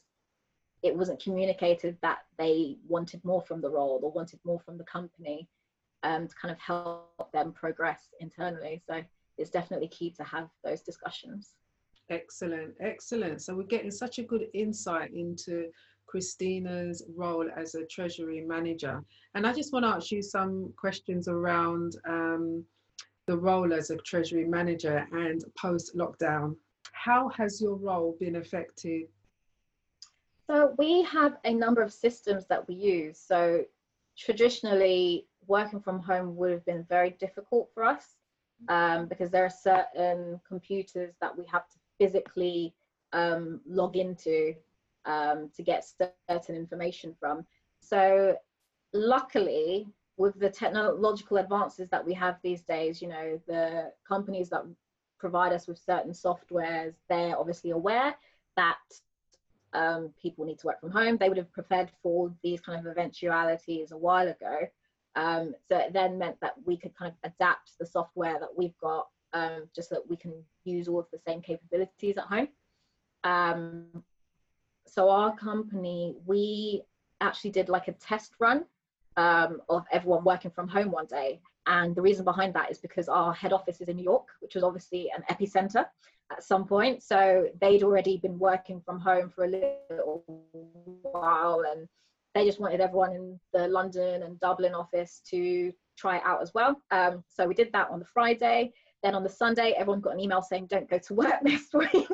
it 0.84 0.96
wasn't 0.96 1.22
communicated 1.22 1.98
that 2.02 2.20
they 2.38 2.78
wanted 2.88 3.24
more 3.24 3.42
from 3.42 3.62
the 3.62 3.70
role 3.70 4.00
or 4.04 4.12
wanted 4.12 4.40
more 4.44 4.60
from 4.60 4.78
the 4.78 4.84
company 4.84 5.48
um, 6.04 6.28
to 6.28 6.36
kind 6.36 6.52
of 6.52 6.60
help 6.60 7.32
them 7.32 7.54
progress 7.54 8.10
internally. 8.20 8.82
So 8.86 9.02
it's 9.38 9.50
definitely 9.50 9.88
key 9.88 10.12
to 10.12 10.24
have 10.24 10.50
those 10.64 10.82
discussions. 10.82 11.54
Excellent, 12.10 12.74
excellent. 12.82 13.42
So 13.42 13.56
we're 13.56 13.64
getting 13.64 13.92
such 13.92 14.20
a 14.20 14.24
good 14.24 14.48
insight 14.54 15.14
into 15.14 15.70
Christina's 16.06 17.02
role 17.16 17.50
as 17.56 17.76
a 17.76 17.86
treasury 17.86 18.42
manager. 18.42 19.02
And 19.36 19.48
I 19.48 19.54
just 19.54 19.72
want 19.72 19.86
to 19.86 19.90
ask 19.90 20.12
you 20.12 20.22
some 20.22 20.74
questions 20.78 21.30
around 21.30 21.96
um, 22.08 22.66
the 23.28 23.38
role 23.38 23.74
as 23.74 23.90
a 23.90 23.98
treasury 23.98 24.46
manager 24.46 25.08
and 25.12 25.44
post 25.58 25.96
lockdown. 25.96 26.56
How 26.92 27.30
has 27.30 27.62
your 27.62 27.76
role 27.76 28.16
been 28.20 28.36
affected? 28.36 29.04
So 30.48 30.74
we 30.78 31.04
have 31.04 31.38
a 31.46 31.54
number 31.54 31.82
of 31.82 31.94
systems 31.94 32.46
that 32.48 32.68
we 32.68 32.76
use. 32.76 33.18
So 33.18 33.64
traditionally, 34.18 35.28
working 35.48 35.80
from 35.80 36.00
home 36.00 36.36
would 36.36 36.52
have 36.52 36.66
been 36.66 36.86
very 36.90 37.12
difficult 37.12 37.70
for 37.74 37.84
us 37.84 38.16
um, 38.70 39.08
because 39.08 39.30
there 39.30 39.46
are 39.46 39.50
certain 39.50 40.40
computers 40.48 41.16
that 41.22 41.38
we 41.38 41.46
have 41.46 41.68
to 41.70 41.78
physically 41.98 42.74
um, 43.14 43.62
log 43.66 43.96
into 43.96 44.54
um, 45.06 45.50
to 45.56 45.64
get 45.64 45.86
certain 46.30 46.56
information 46.56 47.16
from. 47.20 47.46
So, 47.80 48.38
luckily, 48.94 49.88
with 50.18 50.40
the 50.40 50.50
technological 50.50 51.38
advances 51.38 51.90
that 51.90 52.06
we 52.06 52.14
have 52.14 52.38
these 52.44 52.62
days, 52.62 53.02
you 53.02 53.08
know, 53.08 53.40
the 53.48 53.92
companies 54.08 54.50
that 54.50 54.64
provide 55.20 55.54
us 55.54 55.68
with 55.68 55.80
certain 55.80 56.12
softwares, 56.12 56.94
they're 57.10 57.38
obviously 57.38 57.72
aware 57.72 58.16
that 58.56 58.78
um, 59.74 60.14
people 60.22 60.46
need 60.46 60.60
to 60.60 60.68
work 60.68 60.80
from 60.80 60.92
home. 60.92 61.18
They 61.18 61.30
would 61.30 61.38
have 61.38 61.52
prepared 61.52 61.92
for 62.02 62.32
these 62.44 62.62
kind 62.62 62.80
of 62.80 62.86
eventualities 62.86 63.92
a 63.92 63.98
while 63.98 64.28
ago. 64.28 64.60
Um, 65.16 65.54
so 65.68 65.78
it 65.78 65.94
then 65.94 66.18
meant 66.18 66.40
that 66.42 66.56
we 66.66 66.78
could 66.78 66.96
kind 66.96 67.12
of 67.12 67.32
adapt 67.32 67.72
the 67.80 67.86
software 67.86 68.40
that 68.40 68.56
we've 68.56 68.78
got 68.80 69.08
um, 69.34 69.64
just 69.76 69.90
so 69.90 69.96
that 69.96 70.10
we 70.10 70.16
can 70.16 70.34
use 70.64 70.88
all 70.88 71.00
of 71.00 71.08
the 71.12 71.20
same 71.20 71.42
capabilities 71.42 72.18
at 72.18 72.26
home. 72.26 72.48
Um, 73.24 74.04
so 74.86 75.10
our 75.10 75.36
company, 75.36 76.16
we 76.26 76.84
actually 77.22 77.52
did 77.52 77.70
like 77.70 77.88
a 77.88 77.94
test 77.94 78.34
run 78.40 78.66
um, 79.18 79.62
of 79.70 79.86
everyone 79.92 80.24
working 80.24 80.52
from 80.52 80.68
home 80.68 80.92
one 80.92 81.06
day. 81.06 81.40
And 81.66 81.96
the 81.96 82.02
reason 82.02 82.26
behind 82.26 82.54
that 82.56 82.72
is 82.72 82.78
because 82.78 83.08
our 83.08 83.34
head 83.34 83.54
office 83.54 83.80
is 83.80 83.88
in 83.88 83.96
New 83.96 84.04
York, 84.04 84.28
which 84.42 84.56
was 84.56 84.64
obviously 84.64 85.10
an 85.16 85.24
epicenter 85.30 85.86
at 86.32 86.44
some 86.44 86.66
point. 86.66 87.04
So 87.04 87.48
they'd 87.62 87.84
already 87.84 88.18
been 88.18 88.38
working 88.38 88.82
from 88.82 89.00
home 89.00 89.30
for 89.30 89.46
a 89.46 89.48
little 89.48 90.24
while 91.02 91.64
and 91.72 91.88
they 92.34 92.46
just 92.46 92.60
wanted 92.60 92.82
everyone 92.82 93.14
in 93.14 93.40
the 93.54 93.68
London 93.68 94.24
and 94.24 94.40
Dublin 94.40 94.74
office 94.74 95.22
to 95.30 95.72
try 95.98 96.18
it 96.18 96.24
out 96.26 96.42
as 96.42 96.54
well. 96.54 96.82
Um, 96.92 97.24
so 97.30 97.48
we 97.48 97.54
did 97.54 97.72
that 97.74 97.90
on 97.92 98.00
the 98.00 98.06
Friday. 98.06 98.74
Then 99.04 99.16
on 99.16 99.24
the 99.24 99.30
Sunday, 99.30 99.74
everyone 99.78 100.02
got 100.02 100.14
an 100.14 100.20
email 100.20 100.42
saying, 100.42 100.68
don't 100.68 100.90
go 100.90 100.98
to 100.98 101.14
work 101.14 101.36
next 101.44 101.74
week. 101.74 102.08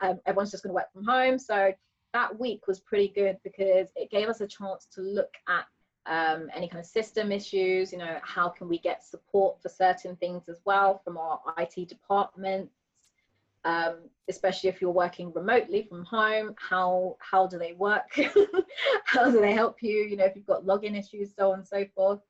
um, 0.00 0.18
everyone's 0.26 0.50
just 0.50 0.62
going 0.62 0.70
to 0.70 0.74
work 0.74 0.92
from 0.92 1.04
home. 1.04 1.38
So 1.38 1.72
that 2.12 2.38
week 2.38 2.66
was 2.66 2.80
pretty 2.80 3.08
good 3.08 3.36
because 3.44 3.88
it 3.94 4.10
gave 4.10 4.28
us 4.28 4.40
a 4.40 4.46
chance 4.46 4.86
to 4.94 5.02
look 5.02 5.32
at 5.48 5.64
um, 6.06 6.48
any 6.54 6.68
kind 6.68 6.80
of 6.80 6.86
system 6.86 7.32
issues, 7.32 7.92
you 7.92 7.98
know, 7.98 8.18
how 8.22 8.48
can 8.48 8.68
we 8.68 8.78
get 8.78 9.04
support 9.04 9.60
for 9.62 9.68
certain 9.68 10.16
things 10.16 10.48
as 10.48 10.60
well 10.64 11.00
from 11.02 11.16
our 11.16 11.40
IT 11.58 11.88
departments, 11.88 12.74
um, 13.64 13.96
especially 14.28 14.68
if 14.68 14.80
you're 14.82 14.90
working 14.90 15.32
remotely 15.32 15.86
from 15.88 16.04
home 16.04 16.54
how 16.58 17.16
how 17.20 17.46
do 17.46 17.58
they 17.58 17.72
work? 17.72 18.14
How 19.04 19.30
do 19.30 19.40
they 19.40 19.52
help 19.52 19.80
you 19.80 19.98
you 19.98 20.16
know 20.16 20.24
if 20.24 20.34
you've 20.34 20.46
got 20.46 20.64
login 20.64 20.98
issues 20.98 21.30
so 21.36 21.52
on 21.52 21.60
and 21.60 21.68
so 21.68 21.86
forth? 21.94 22.20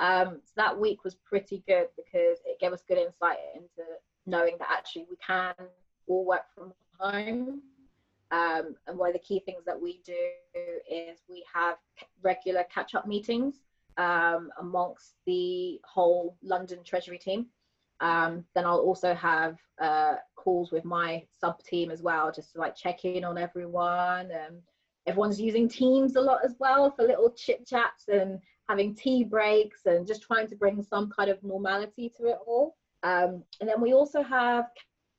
Um, 0.00 0.40
so 0.44 0.52
that 0.56 0.78
week 0.78 1.04
was 1.04 1.14
pretty 1.14 1.62
good 1.66 1.86
because 1.96 2.38
it 2.44 2.58
gave 2.60 2.72
us 2.72 2.82
good 2.86 2.98
insight 2.98 3.38
into 3.54 3.88
knowing 4.26 4.56
that 4.58 4.68
actually 4.70 5.06
we 5.08 5.16
can 5.24 5.54
all 6.06 6.24
work 6.24 6.44
from 6.54 6.72
home. 6.98 7.62
Um, 8.30 8.74
and 8.86 8.98
one 8.98 9.08
of 9.08 9.12
the 9.12 9.20
key 9.20 9.40
things 9.40 9.64
that 9.66 9.80
we 9.80 10.00
do 10.04 10.16
is 10.90 11.20
we 11.28 11.44
have 11.52 11.76
regular 12.22 12.64
catch 12.64 12.94
up 12.94 13.06
meetings 13.06 13.56
um, 13.96 14.50
amongst 14.58 15.14
the 15.26 15.80
whole 15.84 16.36
London 16.42 16.80
Treasury 16.84 17.18
team. 17.18 17.46
Um, 18.00 18.44
then 18.54 18.64
I'll 18.64 18.78
also 18.78 19.14
have 19.14 19.58
uh, 19.80 20.16
calls 20.36 20.72
with 20.72 20.84
my 20.84 21.24
sub 21.40 21.62
team 21.62 21.90
as 21.90 22.02
well, 22.02 22.32
just 22.32 22.52
to 22.52 22.58
like 22.58 22.76
check 22.76 23.04
in 23.04 23.24
on 23.24 23.38
everyone. 23.38 24.30
Um, 24.32 24.56
everyone's 25.06 25.40
using 25.40 25.68
Teams 25.68 26.16
a 26.16 26.20
lot 26.20 26.40
as 26.44 26.56
well 26.58 26.90
for 26.90 27.04
little 27.04 27.30
chit 27.30 27.66
chats 27.66 28.08
and 28.08 28.40
having 28.68 28.94
tea 28.94 29.24
breaks 29.24 29.86
and 29.86 30.06
just 30.06 30.22
trying 30.22 30.48
to 30.48 30.56
bring 30.56 30.82
some 30.82 31.10
kind 31.10 31.30
of 31.30 31.42
normality 31.42 32.12
to 32.16 32.24
it 32.26 32.38
all. 32.46 32.76
Um, 33.02 33.44
and 33.60 33.68
then 33.68 33.80
we 33.80 33.92
also 33.92 34.22
have 34.22 34.66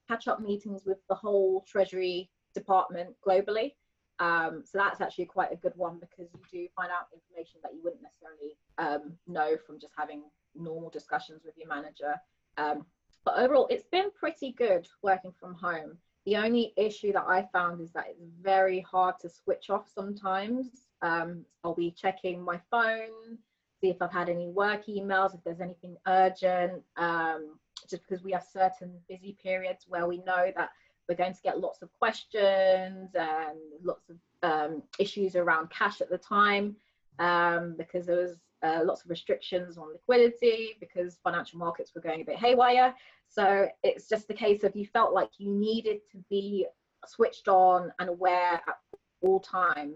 catch 0.07 0.27
up 0.27 0.41
meetings 0.41 0.83
with 0.85 0.97
the 1.07 1.15
whole 1.15 1.63
Treasury 1.67 2.29
department 2.55 3.15
globally. 3.25 3.73
Um, 4.19 4.63
so 4.65 4.77
that's 4.77 5.01
actually 5.01 5.25
quite 5.25 5.51
a 5.51 5.57
good 5.57 5.73
one 5.75 5.99
because 5.99 6.31
you 6.33 6.39
do 6.51 6.67
find 6.75 6.89
out 6.89 7.07
information 7.13 7.59
that 7.61 7.73
you 7.73 7.81
wouldn't 7.83 8.01
necessarily 8.01 8.57
um, 8.77 9.13
know 9.27 9.57
from 9.67 9.79
just 9.79 9.93
having 9.97 10.23
normal 10.55 10.89
discussions 10.89 11.43
with 11.45 11.55
your 11.57 11.67
manager. 11.67 12.15
Um, 12.57 12.85
but 13.25 13.37
overall, 13.37 13.67
it's 13.69 13.87
been 13.87 14.09
pretty 14.17 14.53
good 14.53 14.87
working 15.03 15.33
from 15.39 15.55
home. 15.55 15.97
The 16.25 16.37
only 16.37 16.73
issue 16.77 17.11
that 17.13 17.25
I 17.27 17.47
found 17.53 17.81
is 17.81 17.91
that 17.91 18.05
it's 18.09 18.23
very 18.41 18.79
hard 18.81 19.19
to 19.19 19.29
switch 19.29 19.69
off 19.69 19.87
sometimes. 19.93 20.87
Um, 21.01 21.45
I'll 21.63 21.75
be 21.75 21.91
checking 21.91 22.41
my 22.41 22.59
phone, 22.71 23.37
see 23.81 23.89
if 23.89 24.01
I've 24.01 24.11
had 24.11 24.29
any 24.29 24.47
work 24.47 24.85
emails, 24.87 25.35
if 25.35 25.43
there's 25.43 25.61
anything 25.61 25.97
urgent, 26.07 26.81
um, 26.97 27.59
just 27.87 28.07
because 28.07 28.23
we 28.23 28.31
have 28.31 28.45
certain 28.51 28.93
busy 29.07 29.37
periods 29.41 29.85
where 29.87 30.07
we 30.07 30.17
know 30.19 30.51
that 30.55 30.69
we're 31.07 31.15
going 31.15 31.33
to 31.33 31.41
get 31.41 31.59
lots 31.59 31.81
of 31.81 31.91
questions 31.93 33.09
and 33.15 33.57
lots 33.83 34.09
of 34.09 34.17
um, 34.43 34.83
issues 34.99 35.35
around 35.35 35.69
cash 35.69 36.01
at 36.01 36.09
the 36.09 36.17
time 36.17 36.75
um, 37.19 37.75
because 37.77 38.05
there 38.05 38.17
was 38.17 38.37
uh, 38.63 38.81
lots 38.83 39.03
of 39.03 39.09
restrictions 39.09 39.77
on 39.77 39.91
liquidity 39.91 40.75
because 40.79 41.19
financial 41.23 41.59
markets 41.59 41.91
were 41.93 42.01
going 42.01 42.21
a 42.21 42.25
bit 42.25 42.37
haywire. 42.37 42.93
So 43.27 43.67
it's 43.83 44.07
just 44.07 44.27
the 44.27 44.33
case 44.33 44.63
of 44.63 44.75
you 44.75 44.85
felt 44.85 45.13
like 45.13 45.29
you 45.37 45.51
needed 45.51 45.99
to 46.11 46.17
be 46.29 46.65
switched 47.05 47.47
on 47.47 47.91
and 47.99 48.09
aware 48.09 48.53
at 48.53 48.77
all 49.21 49.39
times, 49.39 49.95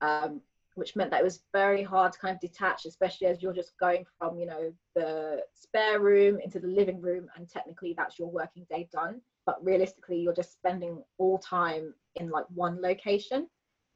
um, 0.00 0.40
which 0.74 0.94
meant 0.94 1.10
that 1.10 1.20
it 1.20 1.24
was 1.24 1.42
very 1.52 1.82
hard 1.82 2.12
to 2.12 2.18
kind 2.18 2.34
of 2.34 2.40
detach, 2.40 2.86
especially 2.86 3.26
as 3.26 3.42
you're 3.42 3.52
just 3.52 3.72
going 3.78 4.04
from, 4.18 4.38
you 4.38 4.46
know, 4.46 4.72
the 4.94 5.42
spare 5.54 6.00
room 6.00 6.38
into 6.42 6.58
the 6.60 6.68
living 6.68 7.00
room, 7.00 7.28
and 7.36 7.48
technically 7.48 7.94
that's 7.96 8.18
your 8.18 8.30
working 8.30 8.66
day 8.70 8.88
done. 8.92 9.20
But 9.46 9.64
realistically, 9.64 10.20
you're 10.20 10.34
just 10.34 10.52
spending 10.52 11.02
all 11.18 11.38
time 11.38 11.94
in 12.16 12.30
like 12.30 12.44
one 12.54 12.80
location, 12.80 13.48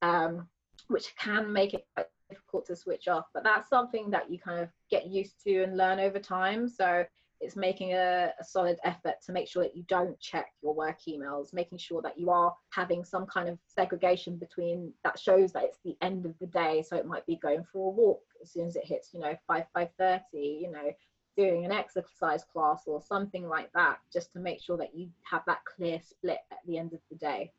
um, 0.02 0.48
which 0.88 1.14
can 1.16 1.52
make 1.52 1.74
it 1.74 1.86
quite 1.94 2.06
difficult 2.30 2.66
to 2.66 2.76
switch 2.76 3.08
off. 3.08 3.26
But 3.34 3.44
that's 3.44 3.68
something 3.68 4.10
that 4.10 4.30
you 4.30 4.38
kind 4.38 4.60
of 4.60 4.68
get 4.90 5.06
used 5.06 5.42
to 5.44 5.62
and 5.62 5.76
learn 5.76 6.00
over 6.00 6.18
time. 6.18 6.68
So 6.68 7.04
it's 7.40 7.56
making 7.56 7.92
a, 7.92 8.32
a, 8.40 8.44
solid 8.44 8.78
effort 8.84 9.14
to 9.24 9.32
make 9.32 9.48
sure 9.48 9.62
that 9.62 9.76
you 9.76 9.84
don't 9.88 10.18
check 10.18 10.46
your 10.62 10.74
work 10.74 10.98
emails 11.08 11.52
making 11.52 11.78
sure 11.78 12.00
that 12.02 12.18
you 12.18 12.30
are 12.30 12.54
having 12.70 13.04
some 13.04 13.26
kind 13.26 13.48
of 13.48 13.58
segregation 13.66 14.36
between 14.36 14.92
that 15.02 15.18
shows 15.18 15.52
that 15.52 15.64
it's 15.64 15.78
the 15.84 15.96
end 16.00 16.24
of 16.24 16.34
the 16.40 16.46
day 16.46 16.82
so 16.86 16.96
it 16.96 17.06
might 17.06 17.26
be 17.26 17.36
going 17.36 17.62
for 17.70 17.88
a 17.88 17.94
walk 17.94 18.22
as 18.42 18.52
soon 18.52 18.66
as 18.66 18.76
it 18.76 18.86
hits 18.86 19.10
you 19.12 19.20
know 19.20 19.34
5 19.46 19.64
5.30 19.76 20.20
you 20.32 20.70
know 20.70 20.90
doing 21.36 21.64
an 21.64 21.72
exercise 21.72 22.44
class 22.44 22.82
or 22.86 23.02
something 23.02 23.48
like 23.48 23.72
that 23.72 23.98
just 24.12 24.32
to 24.32 24.38
make 24.38 24.60
sure 24.60 24.76
that 24.76 24.94
you 24.94 25.08
have 25.22 25.42
that 25.46 25.64
clear 25.64 26.00
split 26.00 26.38
at 26.50 26.58
the 26.66 26.78
end 26.78 26.92
of 26.92 27.00
the 27.10 27.16
day 27.16 27.50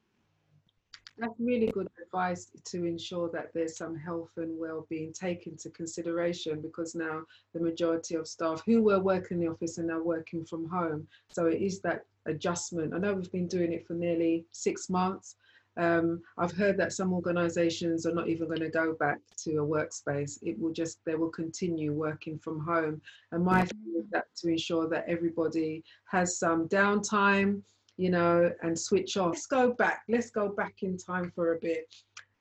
that's 1.17 1.39
really 1.39 1.67
good 1.67 1.87
advice 2.01 2.51
to 2.65 2.85
ensure 2.85 3.29
that 3.31 3.53
there's 3.53 3.77
some 3.77 3.95
health 3.95 4.31
and 4.37 4.57
well-being 4.59 5.13
taken 5.13 5.53
into 5.53 5.69
consideration 5.69 6.61
because 6.61 6.93
now 6.93 7.21
the 7.53 7.59
majority 7.59 8.15
of 8.15 8.27
staff 8.27 8.61
who 8.65 8.81
were 8.81 8.99
working 8.99 9.37
in 9.37 9.45
the 9.45 9.51
office 9.51 9.79
are 9.79 9.83
now 9.83 10.01
working 10.01 10.43
from 10.43 10.67
home. 10.67 11.07
So 11.29 11.45
it 11.45 11.61
is 11.61 11.79
that 11.81 12.05
adjustment. 12.25 12.93
I 12.93 12.97
know 12.97 13.13
we've 13.13 13.31
been 13.31 13.47
doing 13.47 13.71
it 13.71 13.87
for 13.87 13.93
nearly 13.93 14.45
six 14.51 14.89
months. 14.89 15.37
Um, 15.77 16.21
I've 16.37 16.53
heard 16.53 16.77
that 16.77 16.93
some 16.93 17.13
organisations 17.13 18.05
are 18.05 18.13
not 18.13 18.29
even 18.29 18.47
going 18.47 18.61
to 18.61 18.69
go 18.69 18.93
back 18.93 19.19
to 19.43 19.57
a 19.57 19.65
workspace. 19.65 20.39
It 20.41 20.57
will 20.59 20.71
just 20.71 21.03
they 21.05 21.15
will 21.15 21.29
continue 21.29 21.91
working 21.91 22.39
from 22.39 22.59
home. 22.59 23.01
And 23.31 23.43
my 23.43 23.63
mm-hmm. 23.63 23.99
is 23.99 24.05
that 24.11 24.27
to 24.37 24.49
ensure 24.49 24.87
that 24.89 25.05
everybody 25.07 25.83
has 26.05 26.39
some 26.39 26.69
downtime, 26.69 27.61
you 27.97 28.09
know, 28.09 28.51
and 28.61 28.77
switch 28.77 29.17
off. 29.17 29.33
Let's 29.33 29.47
go 29.47 29.73
back. 29.73 30.03
Let's 30.07 30.29
go 30.29 30.49
back 30.49 30.75
in 30.81 30.97
time 30.97 31.31
for 31.35 31.55
a 31.55 31.59
bit. 31.59 31.93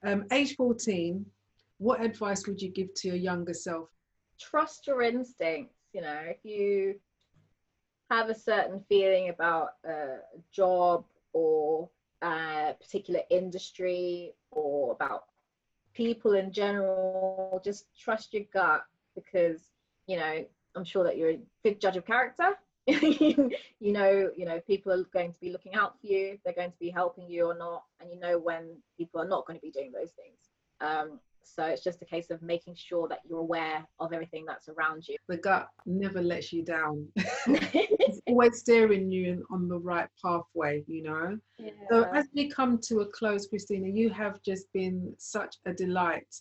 Um, 0.04 0.26
age 0.30 0.54
14, 0.56 1.24
what 1.78 2.04
advice 2.04 2.46
would 2.46 2.60
you 2.60 2.68
give 2.68 2.92
to 2.94 3.08
your 3.08 3.16
younger 3.16 3.54
self? 3.54 3.88
Trust 4.38 4.86
your 4.86 5.02
instincts. 5.02 5.74
You 5.92 6.02
know, 6.02 6.20
if 6.26 6.38
you 6.44 6.96
have 8.10 8.28
a 8.28 8.34
certain 8.34 8.84
feeling 8.88 9.30
about 9.30 9.70
a 9.84 10.18
job 10.52 11.04
or 11.32 11.88
a 12.24 12.74
particular 12.80 13.20
industry 13.30 14.32
or 14.50 14.92
about 14.92 15.24
people 15.94 16.32
in 16.32 16.52
general, 16.52 17.60
just 17.64 17.86
trust 17.98 18.32
your 18.34 18.44
gut 18.52 18.84
because, 19.14 19.60
you 20.06 20.16
know, 20.16 20.44
I'm 20.74 20.84
sure 20.84 21.04
that 21.04 21.16
you're 21.16 21.30
a 21.30 21.40
good 21.62 21.80
judge 21.80 21.96
of 21.96 22.06
character. 22.06 22.50
You 23.80 23.92
know 23.92 24.30
you 24.36 24.46
know 24.46 24.60
people 24.60 24.92
are 24.92 25.04
going 25.12 25.32
to 25.32 25.40
be 25.40 25.50
looking 25.50 25.74
out 25.74 26.00
for 26.00 26.06
you 26.06 26.38
they're 26.42 26.54
going 26.54 26.70
to 26.70 26.78
be 26.78 26.88
helping 26.88 27.28
you 27.28 27.44
or 27.46 27.54
not 27.54 27.82
and 28.00 28.10
you 28.10 28.18
know 28.18 28.38
when 28.38 28.76
people 28.96 29.20
are 29.20 29.28
not 29.28 29.46
going 29.46 29.58
to 29.58 29.62
be 29.62 29.70
doing 29.70 29.92
those 29.92 30.12
things. 30.12 30.38
Um, 30.80 31.20
so 31.44 31.64
it's 31.64 31.82
just 31.82 32.02
a 32.02 32.04
case 32.04 32.30
of 32.30 32.42
making 32.42 32.74
sure 32.76 33.08
that 33.08 33.20
you're 33.28 33.40
aware 33.40 33.84
of 34.00 34.12
everything 34.12 34.44
that's 34.46 34.68
around 34.68 35.06
you. 35.08 35.16
The 35.28 35.36
gut 35.36 35.68
never 35.86 36.22
lets 36.22 36.52
you 36.52 36.64
down. 36.64 37.06
It's 37.46 38.20
always 38.26 38.58
steering 38.58 39.10
you 39.10 39.46
on 39.50 39.68
the 39.68 39.78
right 39.78 40.08
pathway 40.22 40.84
you 40.86 41.02
know? 41.02 41.38
Yeah. 41.58 41.70
so 41.90 42.04
as 42.14 42.26
we 42.34 42.48
come 42.48 42.78
to 42.88 43.00
a 43.00 43.06
close 43.06 43.46
christina 43.46 43.88
you 43.88 44.10
have 44.10 44.42
just 44.42 44.72
been 44.72 45.14
such 45.18 45.56
a 45.66 45.72
delight 45.72 46.34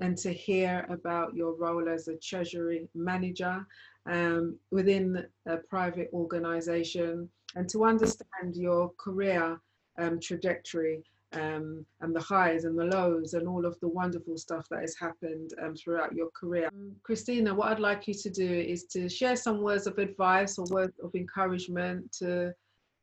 and 0.00 0.16
to 0.18 0.32
hear 0.32 0.86
about 0.90 1.34
your 1.34 1.54
role 1.54 1.88
as 1.88 2.08
a 2.08 2.16
treasury 2.16 2.88
manager 2.94 3.64
um, 4.10 4.56
within 4.70 5.24
a 5.46 5.56
private 5.56 6.10
organization 6.12 7.28
and 7.54 7.68
to 7.70 7.84
understand 7.84 8.54
your 8.54 8.90
career 8.98 9.60
um, 9.98 10.18
trajectory 10.18 11.02
um, 11.34 11.84
and 12.00 12.14
the 12.14 12.20
highs 12.20 12.64
and 12.64 12.78
the 12.78 12.84
lows 12.84 13.34
and 13.34 13.48
all 13.48 13.64
of 13.66 13.78
the 13.80 13.88
wonderful 13.88 14.36
stuff 14.36 14.66
that 14.70 14.80
has 14.80 14.96
happened 14.96 15.50
um, 15.62 15.74
throughout 15.74 16.14
your 16.14 16.30
career. 16.30 16.68
Um, 16.72 16.92
Christina, 17.02 17.54
what 17.54 17.68
I'd 17.70 17.80
like 17.80 18.06
you 18.06 18.14
to 18.14 18.30
do 18.30 18.50
is 18.50 18.84
to 18.86 19.08
share 19.08 19.36
some 19.36 19.62
words 19.62 19.86
of 19.86 19.98
advice 19.98 20.58
or 20.58 20.66
words 20.70 20.92
of 21.02 21.14
encouragement 21.14 22.12
to 22.18 22.52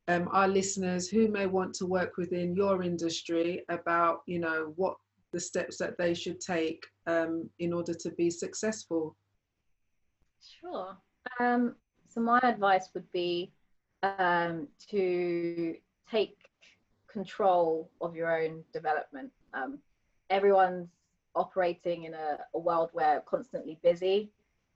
um, 0.08 0.30
our 0.32 0.48
listeners 0.48 1.08
who 1.08 1.28
may 1.28 1.46
want 1.46 1.74
to 1.76 1.86
work 1.86 2.18
within 2.18 2.56
your 2.56 2.84
industry 2.84 3.64
about, 3.70 4.22
you 4.26 4.40
know, 4.40 4.74
what 4.76 4.96
the 5.32 5.40
steps 5.40 5.78
that 5.78 5.98
they 5.98 6.14
should 6.14 6.42
take 6.42 6.84
um, 7.08 7.50
in 7.60 7.72
order 7.74 7.94
to 7.94 8.10
be 8.12 8.30
successful. 8.30 9.16
Sure. 10.60 10.98
Um, 11.40 11.76
so 12.10 12.20
my 12.20 12.40
advice 12.44 12.90
would 12.94 13.10
be 13.12 13.54
to 14.04 15.76
take 16.10 16.41
control 17.12 17.90
of 18.02 18.16
your 18.16 18.42
own 18.42 18.64
development. 18.74 19.32
Um, 19.54 19.80
everyone's 20.30 20.90
operating 21.36 22.06
in 22.06 22.14
a, 22.14 22.38
a, 22.54 22.60
world 22.60 22.90
where 22.94 23.22
constantly 23.22 23.80
busy. 23.84 24.32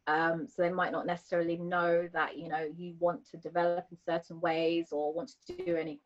Um, 0.07 0.47
so 0.47 0.61
they 0.61 0.69
might 0.69 0.91
not 0.91 1.07
necessarily 1.07 1.57
know 1.57 2.07
that 2.13 2.37
you 2.37 2.47
know 2.47 2.69
you 2.77 2.93
want 2.99 3.27
to 3.31 3.37
develop 3.37 3.87
in 3.91 3.97
certain 4.05 4.39
ways 4.39 4.89
or 4.91 5.11
want 5.11 5.31
to 5.47 5.65
do 5.65 5.75
any 5.75 5.99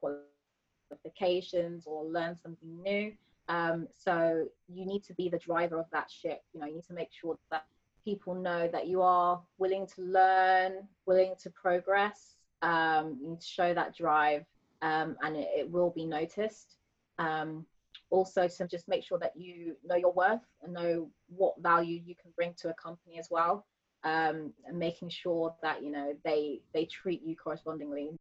qualifications 0.89 1.85
or 1.85 2.05
learn 2.05 2.37
something 2.41 2.81
new. 2.81 3.11
Um, 3.49 3.87
so 3.97 4.47
you 4.67 4.85
need 4.85 5.03
to 5.05 5.13
be 5.15 5.27
the 5.27 5.39
driver 5.39 5.79
of 5.79 5.87
that 5.91 6.09
ship. 6.09 6.43
You 6.53 6.61
know, 6.61 6.67
you 6.67 6.75
need 6.75 6.85
to 6.85 6.93
make 6.93 7.09
sure 7.11 7.37
that 7.51 7.65
people 8.05 8.35
know 8.35 8.69
that 8.71 8.87
you 8.87 9.01
are 9.01 9.41
willing 9.57 9.87
to 9.95 10.01
learn, 10.01 10.87
willing 11.05 11.33
to 11.41 11.49
progress. 11.49 12.35
Um, 12.61 13.17
you 13.21 13.29
need 13.31 13.41
to 13.41 13.47
show 13.47 13.73
that 13.73 13.95
drive, 13.95 14.45
um, 14.81 15.15
and 15.23 15.35
it, 15.35 15.47
it, 15.55 15.69
will 15.69 15.89
be 15.89 16.05
noticed. 16.05 16.75
Um, 17.17 17.65
also, 18.09 18.47
to 18.47 18.67
just 18.67 18.87
make 18.87 19.03
sure 19.03 19.19
that 19.19 19.33
you 19.35 19.75
know 19.85 19.95
your 19.95 20.13
worth 20.13 20.41
and 20.63 20.73
know 20.73 21.09
what 21.27 21.61
value 21.61 22.01
you 22.03 22.15
can 22.15 22.31
bring 22.35 22.53
to 22.57 22.69
a 22.69 22.73
company 22.73 23.19
as 23.19 23.27
well, 23.29 23.65
um, 24.03 24.53
and 24.65 24.79
making 24.79 25.09
sure 25.09 25.53
that 25.61 25.83
you 25.83 25.91
know 25.91 26.13
they 26.23 26.61
they 26.73 26.85
treat 26.85 27.21
you 27.21 27.35
correspondingly. 27.35 28.11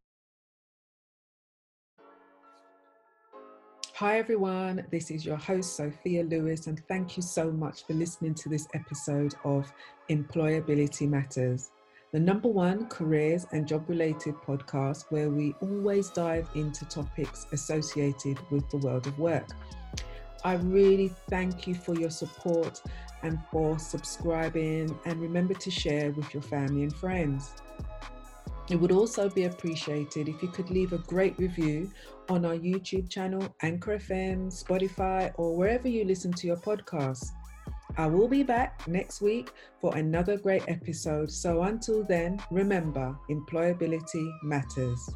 Hi, 3.95 4.17
everyone. 4.17 4.85
This 4.91 5.11
is 5.11 5.25
your 5.25 5.35
host, 5.35 5.75
Sophia 5.75 6.23
Lewis, 6.23 6.67
and 6.67 6.81
thank 6.87 7.17
you 7.17 7.23
so 7.23 7.51
much 7.51 7.85
for 7.85 7.93
listening 7.93 8.33
to 8.35 8.47
this 8.47 8.65
episode 8.73 9.35
of 9.43 9.69
Employability 10.09 11.09
Matters. 11.09 11.71
The 12.11 12.19
number 12.19 12.47
one 12.47 12.87
careers 12.87 13.45
and 13.51 13.67
job 13.67 13.87
related 13.87 14.33
podcast 14.35 15.05
where 15.09 15.29
we 15.29 15.53
always 15.61 16.09
dive 16.09 16.47
into 16.55 16.85
topics 16.85 17.45
associated 17.51 18.39
with 18.49 18.67
the 18.71 18.77
world 18.77 19.05
of 19.05 19.17
work. 19.19 19.47
I 20.43 20.53
really 20.55 21.13
thank 21.29 21.67
you 21.67 21.75
for 21.75 21.93
your 21.93 22.09
support 22.09 22.81
and 23.21 23.37
for 23.51 23.77
subscribing, 23.77 24.97
and 25.05 25.21
remember 25.21 25.53
to 25.53 25.69
share 25.69 26.11
with 26.11 26.33
your 26.33 26.41
family 26.41 26.83
and 26.83 26.95
friends. 26.95 27.51
It 28.69 28.77
would 28.77 28.91
also 28.91 29.29
be 29.29 29.43
appreciated 29.43 30.29
if 30.29 30.41
you 30.41 30.47
could 30.47 30.69
leave 30.69 30.93
a 30.93 30.99
great 30.99 31.37
review 31.37 31.91
on 32.29 32.45
our 32.45 32.53
YouTube 32.53 33.09
channel, 33.09 33.53
Anchor 33.61 33.97
FM, 33.97 34.47
Spotify, 34.47 35.33
or 35.35 35.55
wherever 35.55 35.87
you 35.87 36.05
listen 36.05 36.31
to 36.33 36.47
your 36.47 36.57
podcasts. 36.57 37.31
I 37.97 38.07
will 38.07 38.27
be 38.27 38.43
back 38.43 38.87
next 38.87 39.21
week 39.21 39.51
for 39.81 39.95
another 39.95 40.37
great 40.37 40.63
episode. 40.67 41.31
So 41.31 41.63
until 41.63 42.03
then, 42.03 42.39
remember 42.51 43.17
employability 43.29 44.29
matters. 44.43 45.09